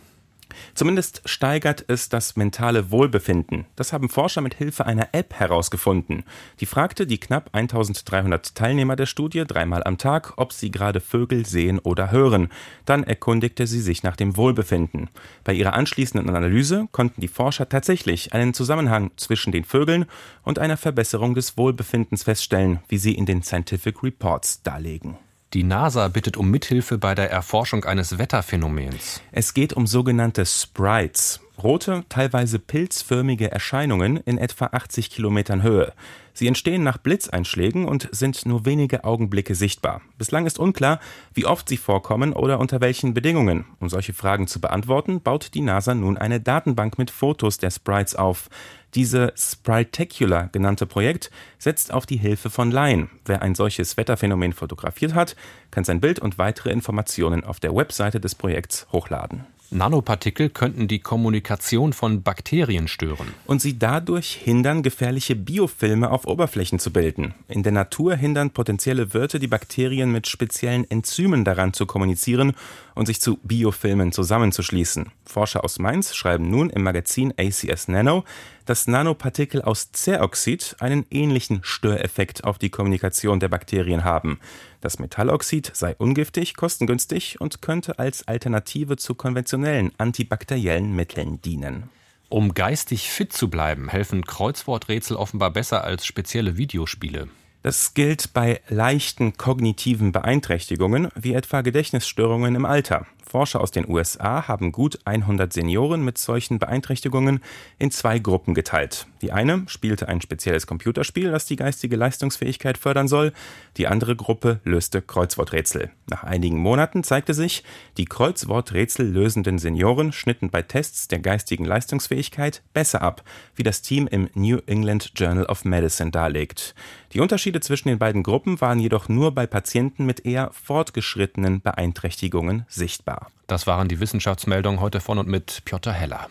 Zumindest 0.74 1.22
steigert 1.26 1.86
es 1.88 2.10
das 2.10 2.36
mentale 2.36 2.92
Wohlbefinden. 2.92 3.66
Das 3.76 3.94
haben 3.94 4.10
Forscher 4.10 4.42
mit 4.42 4.56
Hilfe 4.56 4.86
einer 4.86 5.10
App 5.12 5.34
herausgefunden. 5.34 6.24
Die 6.60 6.66
fragte 6.66 7.08
die 7.08 7.20
knapp 7.20 7.50
1300 7.54 8.56
Teilnehmer 8.56 8.96
der 8.96 9.06
Studie 9.06 9.44
dreimal 9.46 9.84
am 9.84 9.98
Tag, 9.98 10.34
ob 10.38 10.54
sie 10.54 10.72
gerade 10.72 11.00
Vögel 11.00 11.46
sehen 11.46 11.80
oder 11.80 12.12
hören. 12.12 12.50
Dann 12.86 13.04
erkundigte 13.04 13.68
sie 13.68 13.82
sich 13.82 14.04
nach 14.04 14.16
dem 14.16 14.38
Wohlbefinden. 14.38 15.10
Bei 15.44 15.54
ihrer 15.54 15.74
anschließenden 15.74 16.30
Analyse 16.30 16.88
konnten 16.92 17.22
die 17.22 17.28
Forscher 17.28 17.70
tatsächlich 17.70 18.34
einen 18.34 18.54
Zusammenhang 18.54 19.12
zwischen 19.16 19.52
den 19.52 19.64
Vögeln 19.64 20.06
und 20.44 20.60
einer 20.60 20.78
Verbesserung 20.78 21.36
des 21.36 21.58
Wohlbefindens 21.58 22.24
feststellen, 22.24 22.80
wie 22.88 22.98
sie 22.98 23.14
in 23.14 23.26
den 23.26 23.44
Scientific 23.44 24.04
Reports 24.04 24.64
darlegen. 24.64 25.18
Die 25.54 25.64
NASA 25.64 26.08
bittet 26.10 26.38
um 26.38 26.52
Mithilfe 26.52 27.00
bei 27.00 27.16
der 27.16 27.32
Erforschung 27.32 27.84
eines 27.84 28.20
Wetterphänomens. 28.20 29.22
Es 29.32 29.56
geht 29.56 29.74
um 29.74 29.88
sogenannte 29.88 30.46
Sprites, 30.46 31.40
rote, 31.64 32.04
teilweise 32.10 32.60
pilzförmige 32.60 33.52
Erscheinungen 33.52 34.18
in 34.18 34.38
etwa 34.38 34.66
80 34.72 35.10
Kilometern 35.10 35.64
Höhe. 35.64 35.94
Sie 36.34 36.48
entstehen 36.48 36.84
nach 36.84 36.98
Blitzeinschlägen 36.98 37.86
und 37.86 38.08
sind 38.12 38.46
nur 38.46 38.66
wenige 38.66 39.04
Augenblicke 39.04 39.56
sichtbar. 39.56 40.02
Bislang 40.18 40.46
ist 40.46 40.58
unklar, 40.58 41.00
wie 41.34 41.46
oft 41.46 41.68
sie 41.68 41.78
vorkommen 41.78 42.34
oder 42.34 42.60
unter 42.60 42.80
welchen 42.80 43.14
Bedingungen. 43.14 43.66
Um 43.80 43.90
solche 43.90 44.14
Fragen 44.14 44.48
zu 44.48 44.62
beantworten, 44.62 45.22
baut 45.22 45.54
die 45.54 45.62
NASA 45.62 45.94
nun 45.94 46.18
eine 46.18 46.40
Datenbank 46.40 46.98
mit 46.98 47.12
Fotos 47.12 47.58
der 47.58 47.72
Sprites 47.72 48.16
auf. 48.16 48.50
Diese 48.96 49.34
Spritacular 49.36 50.48
genannte 50.48 50.86
Projekt 50.86 51.30
setzt 51.58 51.94
auf 51.94 52.06
die 52.06 52.18
Hilfe 52.18 52.50
von 52.50 52.72
Laien. 52.72 53.10
Wer 53.26 53.42
ein 53.42 53.54
solches 53.54 53.98
Wetterphänomen 53.98 54.54
fotografiert 54.54 55.14
hat, 55.14 55.36
kann 55.72 55.84
sein 55.84 56.00
Bild 56.00 56.20
und 56.20 56.38
weitere 56.38 56.72
Informationen 56.72 57.44
auf 57.44 57.60
der 57.60 57.76
Webseite 57.76 58.20
des 58.20 58.34
Projekts 58.34 58.88
hochladen. 58.92 59.46
Nanopartikel 59.72 60.50
könnten 60.50 60.88
die 60.88 61.00
Kommunikation 61.00 61.94
von 61.94 62.24
Bakterien 62.24 62.88
stören. 62.88 63.34
Und 63.46 63.62
sie 63.62 63.78
dadurch 63.78 64.32
hindern, 64.32 64.82
gefährliche 64.82 65.36
Biofilme 65.36 66.10
auf 66.10 66.26
Oberflächen 66.26 66.80
zu 66.80 66.92
bilden. 66.92 67.36
In 67.48 67.62
der 67.62 67.72
Natur 67.72 68.16
hindern 68.16 68.50
potenzielle 68.50 69.14
Wirte 69.14 69.40
die 69.40 69.48
Bakterien 69.48 70.12
mit 70.12 70.28
speziellen 70.28 70.90
Enzymen 70.90 71.46
daran 71.46 71.74
zu 71.74 71.86
kommunizieren 71.86 72.54
und 73.00 73.06
sich 73.06 73.22
zu 73.22 73.38
Biofilmen 73.44 74.12
zusammenzuschließen. 74.12 75.10
Forscher 75.24 75.64
aus 75.64 75.80
Mainz 75.80 76.14
schreiben 76.14 76.50
nun 76.50 76.70
im 76.70 76.84
Magazin 76.84 77.34
ACS 77.38 77.88
Nano, 77.88 78.26
dass 78.66 78.88
Nanopartikel 78.88 79.62
aus 79.62 79.94
Ceroxid 79.94 80.76
einen 80.80 81.06
ähnlichen 81.10 81.62
Störeffekt 81.64 82.44
auf 82.44 82.58
die 82.58 82.70
Kommunikation 82.70 83.40
der 83.40 83.48
Bakterien 83.48 84.04
haben. 84.04 84.42
Das 84.82 85.00
Metalloxid 85.00 85.72
sei 85.74 85.96
ungiftig, 85.98 86.58
kostengünstig 86.58 87.40
und 87.40 87.62
könnte 87.62 88.00
als 88.00 88.28
Alternative 88.28 88.98
zu 88.98 89.16
konventionellen 89.16 89.94
antibakteriellen 89.98 90.94
Mitteln 90.94 91.42
dienen. 91.42 91.90
Um 92.28 92.54
geistig 92.54 93.10
fit 93.10 93.32
zu 93.32 93.50
bleiben, 93.50 93.88
helfen 93.88 94.26
Kreuzworträtsel 94.26 95.16
offenbar 95.16 95.52
besser 95.52 95.86
als 95.86 96.06
spezielle 96.06 96.58
Videospiele. 96.58 97.30
Das 97.62 97.94
gilt 97.94 98.34
bei 98.34 98.62
leichten 98.70 99.36
kognitiven 99.36 100.12
Beeinträchtigungen 100.14 101.10
wie 101.16 101.34
etwa 101.34 101.62
Gedächtnisstörungen 101.62 102.56
im 102.56 102.66
Alter. 102.66 103.06
Forscher 103.30 103.62
aus 103.62 103.70
den 103.70 103.88
USA 103.88 104.48
haben 104.48 104.72
gut 104.72 105.00
100 105.06 105.54
Senioren 105.54 106.04
mit 106.04 106.18
solchen 106.18 106.58
Beeinträchtigungen 106.58 107.42
in 107.78 107.92
zwei 107.92 108.18
Gruppen 108.18 108.56
geteilt. 108.56 109.06
Die 109.22 109.32
eine 109.32 109.64
spielte 109.68 110.08
ein 110.08 110.20
spezielles 110.22 110.66
Computerspiel, 110.66 111.30
das 111.32 111.46
die 111.46 111.56
geistige 111.56 111.96
Leistungsfähigkeit 111.96 112.80
fördern 112.80 113.08
soll. 113.08 113.32
Die 113.78 113.88
andere 113.88 114.16
Gruppe 114.16 114.62
löste 114.64 115.04
Kreuzworträtsel. 115.04 115.92
Nach 116.10 116.24
einigen 116.24 116.58
Monaten 116.58 117.04
zeigte 117.04 117.36
sich, 117.36 117.64
die 117.98 118.06
Kreuzworträtsel 118.06 119.08
lösenden 119.08 119.60
Senioren 119.60 120.12
schnitten 120.12 120.50
bei 120.50 120.64
Tests 120.64 121.08
der 121.08 121.20
geistigen 121.20 121.66
Leistungsfähigkeit 121.66 122.64
besser 122.74 123.04
ab, 123.04 123.24
wie 123.56 123.64
das 123.64 123.84
Team 123.84 124.08
im 124.08 124.30
New 124.34 124.58
England 124.66 125.12
Journal 125.16 125.46
of 125.46 125.66
Medicine 125.66 126.10
darlegt. 126.10 126.74
Die 127.14 127.20
Unterschiede 127.20 127.60
zwischen 127.60 127.90
den 127.90 128.00
beiden 128.00 128.24
Gruppen 128.24 128.60
waren 128.62 128.80
jedoch 128.80 129.08
nur 129.08 129.34
bei 129.34 129.46
Patienten 129.46 130.06
mit 130.06 130.26
eher 130.26 130.52
fortgeschrittenen 130.54 131.62
Beeinträchtigungen 131.62 132.66
sichtbar. 132.68 133.19
Das 133.48 133.68
waren 133.68 133.88
die 133.88 134.00
Wissenschaftsmeldungen 134.00 134.80
heute 134.80 135.00
von 135.00 135.18
und 135.18 135.28
mit 135.28 135.64
Piotr 135.66 135.92
Heller. 135.92 136.28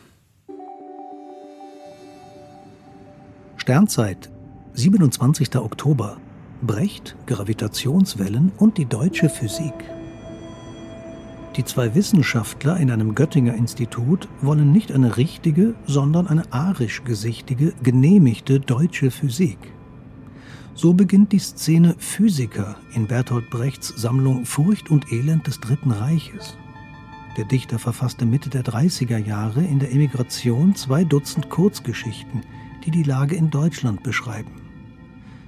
Sternzeit, 3.56 4.30
27. 4.74 5.56
Oktober. 5.56 6.16
Brecht, 6.62 7.16
Gravitationswellen 7.26 8.50
und 8.56 8.78
die 8.78 8.86
deutsche 8.86 9.28
Physik. 9.28 9.74
Die 11.56 11.64
zwei 11.64 11.94
Wissenschaftler 11.94 12.76
in 12.76 12.90
einem 12.90 13.14
Göttinger 13.14 13.54
Institut 13.54 14.28
wollen 14.40 14.72
nicht 14.72 14.92
eine 14.92 15.16
richtige, 15.16 15.74
sondern 15.86 16.28
eine 16.28 16.52
arisch-gesichtige, 16.52 17.74
genehmigte 17.82 18.60
deutsche 18.60 19.10
Physik. 19.10 19.58
So 20.74 20.94
beginnt 20.94 21.32
die 21.32 21.40
Szene 21.40 21.96
Physiker 21.98 22.76
in 22.94 23.08
Bertolt 23.08 23.50
Brechts 23.50 23.88
Sammlung 23.96 24.44
Furcht 24.44 24.90
und 24.90 25.12
Elend 25.12 25.48
des 25.48 25.58
Dritten 25.58 25.90
Reiches. 25.90 26.56
Der 27.38 27.44
Dichter 27.44 27.78
verfasste 27.78 28.26
Mitte 28.26 28.50
der 28.50 28.64
30er 28.64 29.16
Jahre 29.16 29.62
in 29.62 29.78
der 29.78 29.92
Emigration 29.92 30.74
zwei 30.74 31.04
Dutzend 31.04 31.48
Kurzgeschichten, 31.48 32.42
die 32.84 32.90
die 32.90 33.04
Lage 33.04 33.36
in 33.36 33.48
Deutschland 33.48 34.02
beschreiben. 34.02 34.50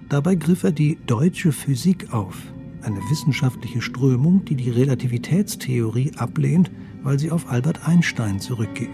Dabei 0.08 0.36
griff 0.36 0.62
er 0.62 0.70
die 0.70 0.98
deutsche 1.06 1.50
Physik 1.50 2.14
auf, 2.14 2.36
eine 2.82 3.00
wissenschaftliche 3.10 3.82
Strömung, 3.82 4.44
die 4.44 4.54
die 4.54 4.70
Relativitätstheorie 4.70 6.12
ablehnt, 6.16 6.70
weil 7.02 7.18
sie 7.18 7.32
auf 7.32 7.50
Albert 7.50 7.88
Einstein 7.88 8.38
zurückgeht. 8.38 8.88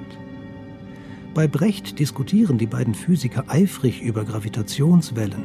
Bei 1.34 1.46
Brecht 1.46 1.98
diskutieren 1.98 2.56
die 2.56 2.66
beiden 2.66 2.94
Physiker 2.94 3.44
eifrig 3.48 4.00
über 4.00 4.24
Gravitationswellen, 4.24 5.44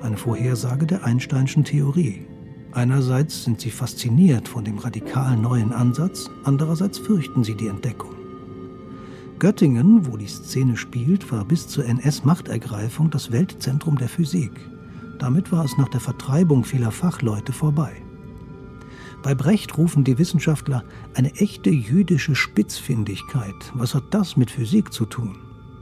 eine 0.00 0.16
Vorhersage 0.16 0.86
der 0.86 1.04
Einsteinschen 1.04 1.62
Theorie. 1.62 2.26
Einerseits 2.72 3.44
sind 3.44 3.60
sie 3.60 3.70
fasziniert 3.70 4.46
von 4.46 4.64
dem 4.64 4.78
radikal 4.78 5.36
neuen 5.36 5.72
Ansatz, 5.72 6.30
andererseits 6.44 6.98
fürchten 6.98 7.42
sie 7.42 7.56
die 7.56 7.66
Entdeckung. 7.66 8.14
Göttingen, 9.40 10.06
wo 10.06 10.16
die 10.16 10.26
Szene 10.26 10.76
spielt, 10.76 11.32
war 11.32 11.44
bis 11.44 11.66
zur 11.66 11.84
NS-Machtergreifung 11.86 13.10
das 13.10 13.32
Weltzentrum 13.32 13.96
der 13.96 14.08
Physik. 14.08 14.52
Damit 15.18 15.50
war 15.50 15.64
es 15.64 15.76
nach 15.78 15.88
der 15.88 16.00
Vertreibung 16.00 16.62
vieler 16.62 16.90
Fachleute 16.90 17.52
vorbei. 17.52 17.92
Bei 19.22 19.34
Brecht 19.34 19.76
rufen 19.76 20.04
die 20.04 20.18
Wissenschaftler 20.18 20.84
eine 21.14 21.34
echte 21.36 21.70
jüdische 21.70 22.34
Spitzfindigkeit. 22.34 23.72
Was 23.74 23.94
hat 23.94 24.04
das 24.10 24.36
mit 24.36 24.50
Physik 24.50 24.92
zu 24.92 25.06
tun? 25.06 25.36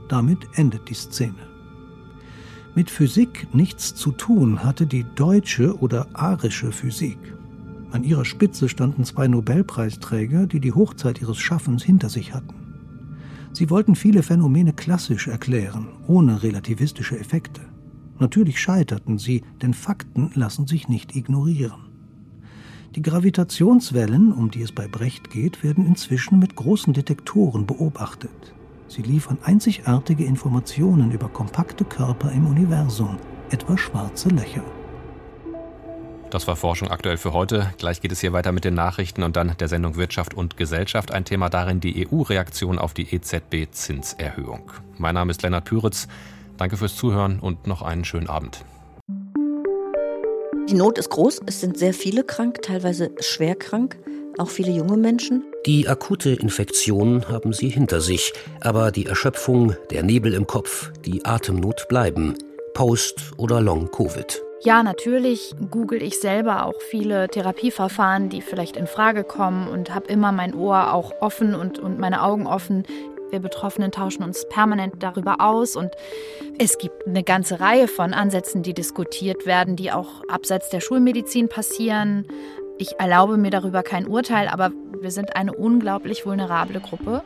Damit 0.07 0.47
endet 0.53 0.89
die 0.89 0.95
Szene. 0.95 1.48
Mit 2.75 2.91
Physik 2.91 3.47
nichts 3.53 3.95
zu 3.95 4.11
tun 4.11 4.63
hatte 4.63 4.85
die 4.85 5.05
deutsche 5.15 5.77
oder 5.79 6.07
arische 6.13 6.71
Physik. 6.71 7.17
An 7.91 8.03
ihrer 8.03 8.25
Spitze 8.25 8.69
standen 8.69 9.03
zwei 9.03 9.27
Nobelpreisträger, 9.27 10.45
die 10.45 10.59
die 10.59 10.73
Hochzeit 10.73 11.19
ihres 11.19 11.39
Schaffens 11.39 11.83
hinter 11.83 12.09
sich 12.09 12.33
hatten. 12.33 12.53
Sie 13.51 13.71
wollten 13.71 13.95
viele 13.95 14.21
Phänomene 14.21 14.73
klassisch 14.73 15.27
erklären, 15.27 15.87
ohne 16.07 16.43
relativistische 16.43 17.19
Effekte. 17.19 17.61
Natürlich 18.19 18.59
scheiterten 18.59 19.17
sie, 19.17 19.43
denn 19.61 19.73
Fakten 19.73 20.29
lassen 20.35 20.67
sich 20.67 20.87
nicht 20.87 21.15
ignorieren. 21.15 21.89
Die 22.95 23.01
Gravitationswellen, 23.01 24.31
um 24.31 24.51
die 24.51 24.61
es 24.61 24.71
bei 24.71 24.87
Brecht 24.87 25.31
geht, 25.31 25.63
werden 25.63 25.85
inzwischen 25.85 26.37
mit 26.37 26.55
großen 26.55 26.93
Detektoren 26.93 27.65
beobachtet. 27.65 28.53
Sie 28.89 29.03
liefern 29.03 29.37
einzigartige 29.43 30.25
Informationen 30.25 31.11
über 31.11 31.29
kompakte 31.29 31.85
Körper 31.85 32.31
im 32.31 32.47
Universum, 32.47 33.17
etwa 33.51 33.77
schwarze 33.77 34.29
Löcher. 34.29 34.63
Das 36.31 36.47
war 36.47 36.55
Forschung 36.55 36.89
aktuell 36.89 37.17
für 37.17 37.31
heute. 37.31 37.71
Gleich 37.77 38.01
geht 38.01 38.11
es 38.11 38.19
hier 38.19 38.33
weiter 38.33 38.51
mit 38.51 38.65
den 38.65 38.73
Nachrichten 38.73 39.21
und 39.21 39.35
dann 39.35 39.55
der 39.59 39.67
Sendung 39.67 39.95
Wirtschaft 39.95 40.33
und 40.33 40.57
Gesellschaft. 40.57 41.11
Ein 41.11 41.23
Thema 41.23 41.49
darin 41.49 41.79
die 41.79 42.07
EU-Reaktion 42.07 42.79
auf 42.79 42.95
die 42.95 43.13
EZB-Zinserhöhung. 43.13 44.71
Mein 44.97 45.13
Name 45.13 45.31
ist 45.31 45.43
Lennart 45.43 45.65
Püritz. 45.65 46.07
Danke 46.57 46.75
fürs 46.75 46.95
Zuhören 46.95 47.39
und 47.39 47.67
noch 47.67 47.83
einen 47.83 48.05
schönen 48.05 48.27
Abend. 48.27 48.65
Die 50.67 50.75
Not 50.75 50.97
ist 50.97 51.09
groß. 51.09 51.41
Es 51.45 51.61
sind 51.61 51.77
sehr 51.77 51.93
viele 51.93 52.23
krank, 52.23 52.61
teilweise 52.63 53.11
schwer 53.19 53.55
krank 53.55 53.97
auch 54.39 54.49
viele 54.49 54.71
junge 54.71 54.97
Menschen. 54.97 55.43
Die 55.65 55.87
akute 55.87 56.29
Infektion 56.31 57.27
haben 57.27 57.53
sie 57.53 57.69
hinter 57.69 58.01
sich, 58.01 58.33
aber 58.61 58.91
die 58.91 59.05
Erschöpfung, 59.05 59.75
der 59.91 60.03
Nebel 60.03 60.33
im 60.33 60.47
Kopf, 60.47 60.91
die 61.05 61.25
Atemnot 61.25 61.87
bleiben. 61.89 62.35
Post- 62.73 63.33
oder 63.37 63.61
Long-Covid. 63.61 64.41
Ja, 64.61 64.83
natürlich 64.83 65.53
google 65.71 66.03
ich 66.03 66.19
selber 66.19 66.65
auch 66.65 66.81
viele 66.89 67.29
Therapieverfahren, 67.29 68.29
die 68.29 68.41
vielleicht 68.41 68.75
in 68.75 68.87
Frage 68.87 69.23
kommen 69.23 69.69
und 69.69 69.93
habe 69.93 70.07
immer 70.07 70.33
mein 70.33 70.53
Ohr 70.53 70.93
auch 70.93 71.13
offen 71.21 71.55
und, 71.55 71.79
und 71.79 71.97
meine 71.97 72.23
Augen 72.23 72.45
offen. 72.45 72.83
Wir 73.31 73.39
Betroffenen 73.39 73.91
tauschen 73.91 74.23
uns 74.23 74.47
permanent 74.49 74.95
darüber 74.99 75.39
aus 75.39 75.75
und 75.75 75.91
es 76.57 76.77
gibt 76.77 77.07
eine 77.07 77.23
ganze 77.23 77.59
Reihe 77.59 77.87
von 77.87 78.13
Ansätzen, 78.13 78.63
die 78.63 78.73
diskutiert 78.73 79.45
werden, 79.45 79.75
die 79.75 79.91
auch 79.91 80.23
abseits 80.27 80.69
der 80.69 80.81
Schulmedizin 80.81 81.47
passieren. 81.47 82.25
Ich 82.81 82.97
erlaube 82.97 83.35
mir 83.35 83.51
darüber 83.51 83.83
kein 83.83 84.07
Urteil, 84.07 84.47
aber 84.47 84.71
wir 85.01 85.11
sind 85.11 85.35
eine 85.35 85.53
unglaublich 85.53 86.25
vulnerable 86.25 86.79
Gruppe, 86.79 87.23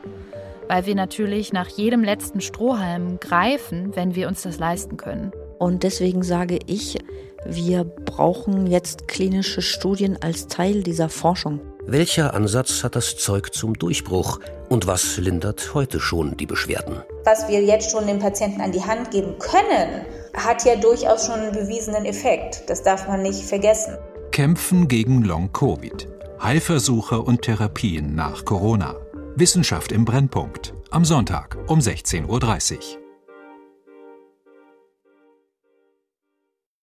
weil 0.67 0.87
wir 0.87 0.95
natürlich 0.95 1.53
nach 1.53 1.67
jedem 1.67 2.03
letzten 2.03 2.41
Strohhalm 2.41 3.19
greifen, 3.19 3.95
wenn 3.95 4.15
wir 4.15 4.27
uns 4.27 4.41
das 4.41 4.57
leisten 4.57 4.97
können. 4.97 5.31
Und 5.59 5.83
deswegen 5.83 6.23
sage 6.23 6.57
ich, 6.65 6.97
wir 7.45 7.83
brauchen 7.83 8.65
jetzt 8.65 9.07
klinische 9.07 9.61
Studien 9.61 10.17
als 10.19 10.47
Teil 10.47 10.81
dieser 10.81 11.07
Forschung. 11.07 11.61
Welcher 11.85 12.33
Ansatz 12.33 12.83
hat 12.83 12.95
das 12.95 13.15
Zeug 13.17 13.53
zum 13.53 13.77
Durchbruch 13.77 14.39
und 14.69 14.87
was 14.87 15.17
lindert 15.17 15.75
heute 15.75 15.99
schon 15.99 16.35
die 16.35 16.47
Beschwerden? 16.47 17.03
Was 17.25 17.47
wir 17.47 17.61
jetzt 17.61 17.91
schon 17.91 18.07
den 18.07 18.17
Patienten 18.17 18.59
an 18.59 18.71
die 18.71 18.83
Hand 18.83 19.11
geben 19.11 19.37
können, 19.37 20.03
hat 20.33 20.65
ja 20.65 20.77
durchaus 20.77 21.27
schon 21.27 21.35
einen 21.35 21.51
bewiesenen 21.51 22.05
Effekt. 22.05 22.67
Das 22.67 22.81
darf 22.81 23.07
man 23.07 23.21
nicht 23.21 23.43
vergessen. 23.43 23.99
Kämpfen 24.33 24.87
gegen 24.87 25.21
Long-Covid. 25.21 26.07
Heilversuche 26.41 27.21
und 27.21 27.43
Therapien 27.43 28.15
nach 28.15 28.43
Corona. 28.45 28.95
Wissenschaft 29.35 29.91
im 29.91 30.05
Brennpunkt. 30.05 30.73
Am 30.89 31.05
Sonntag 31.05 31.55
um 31.67 31.77
16.30 31.77 32.77
Uhr. 32.97 33.02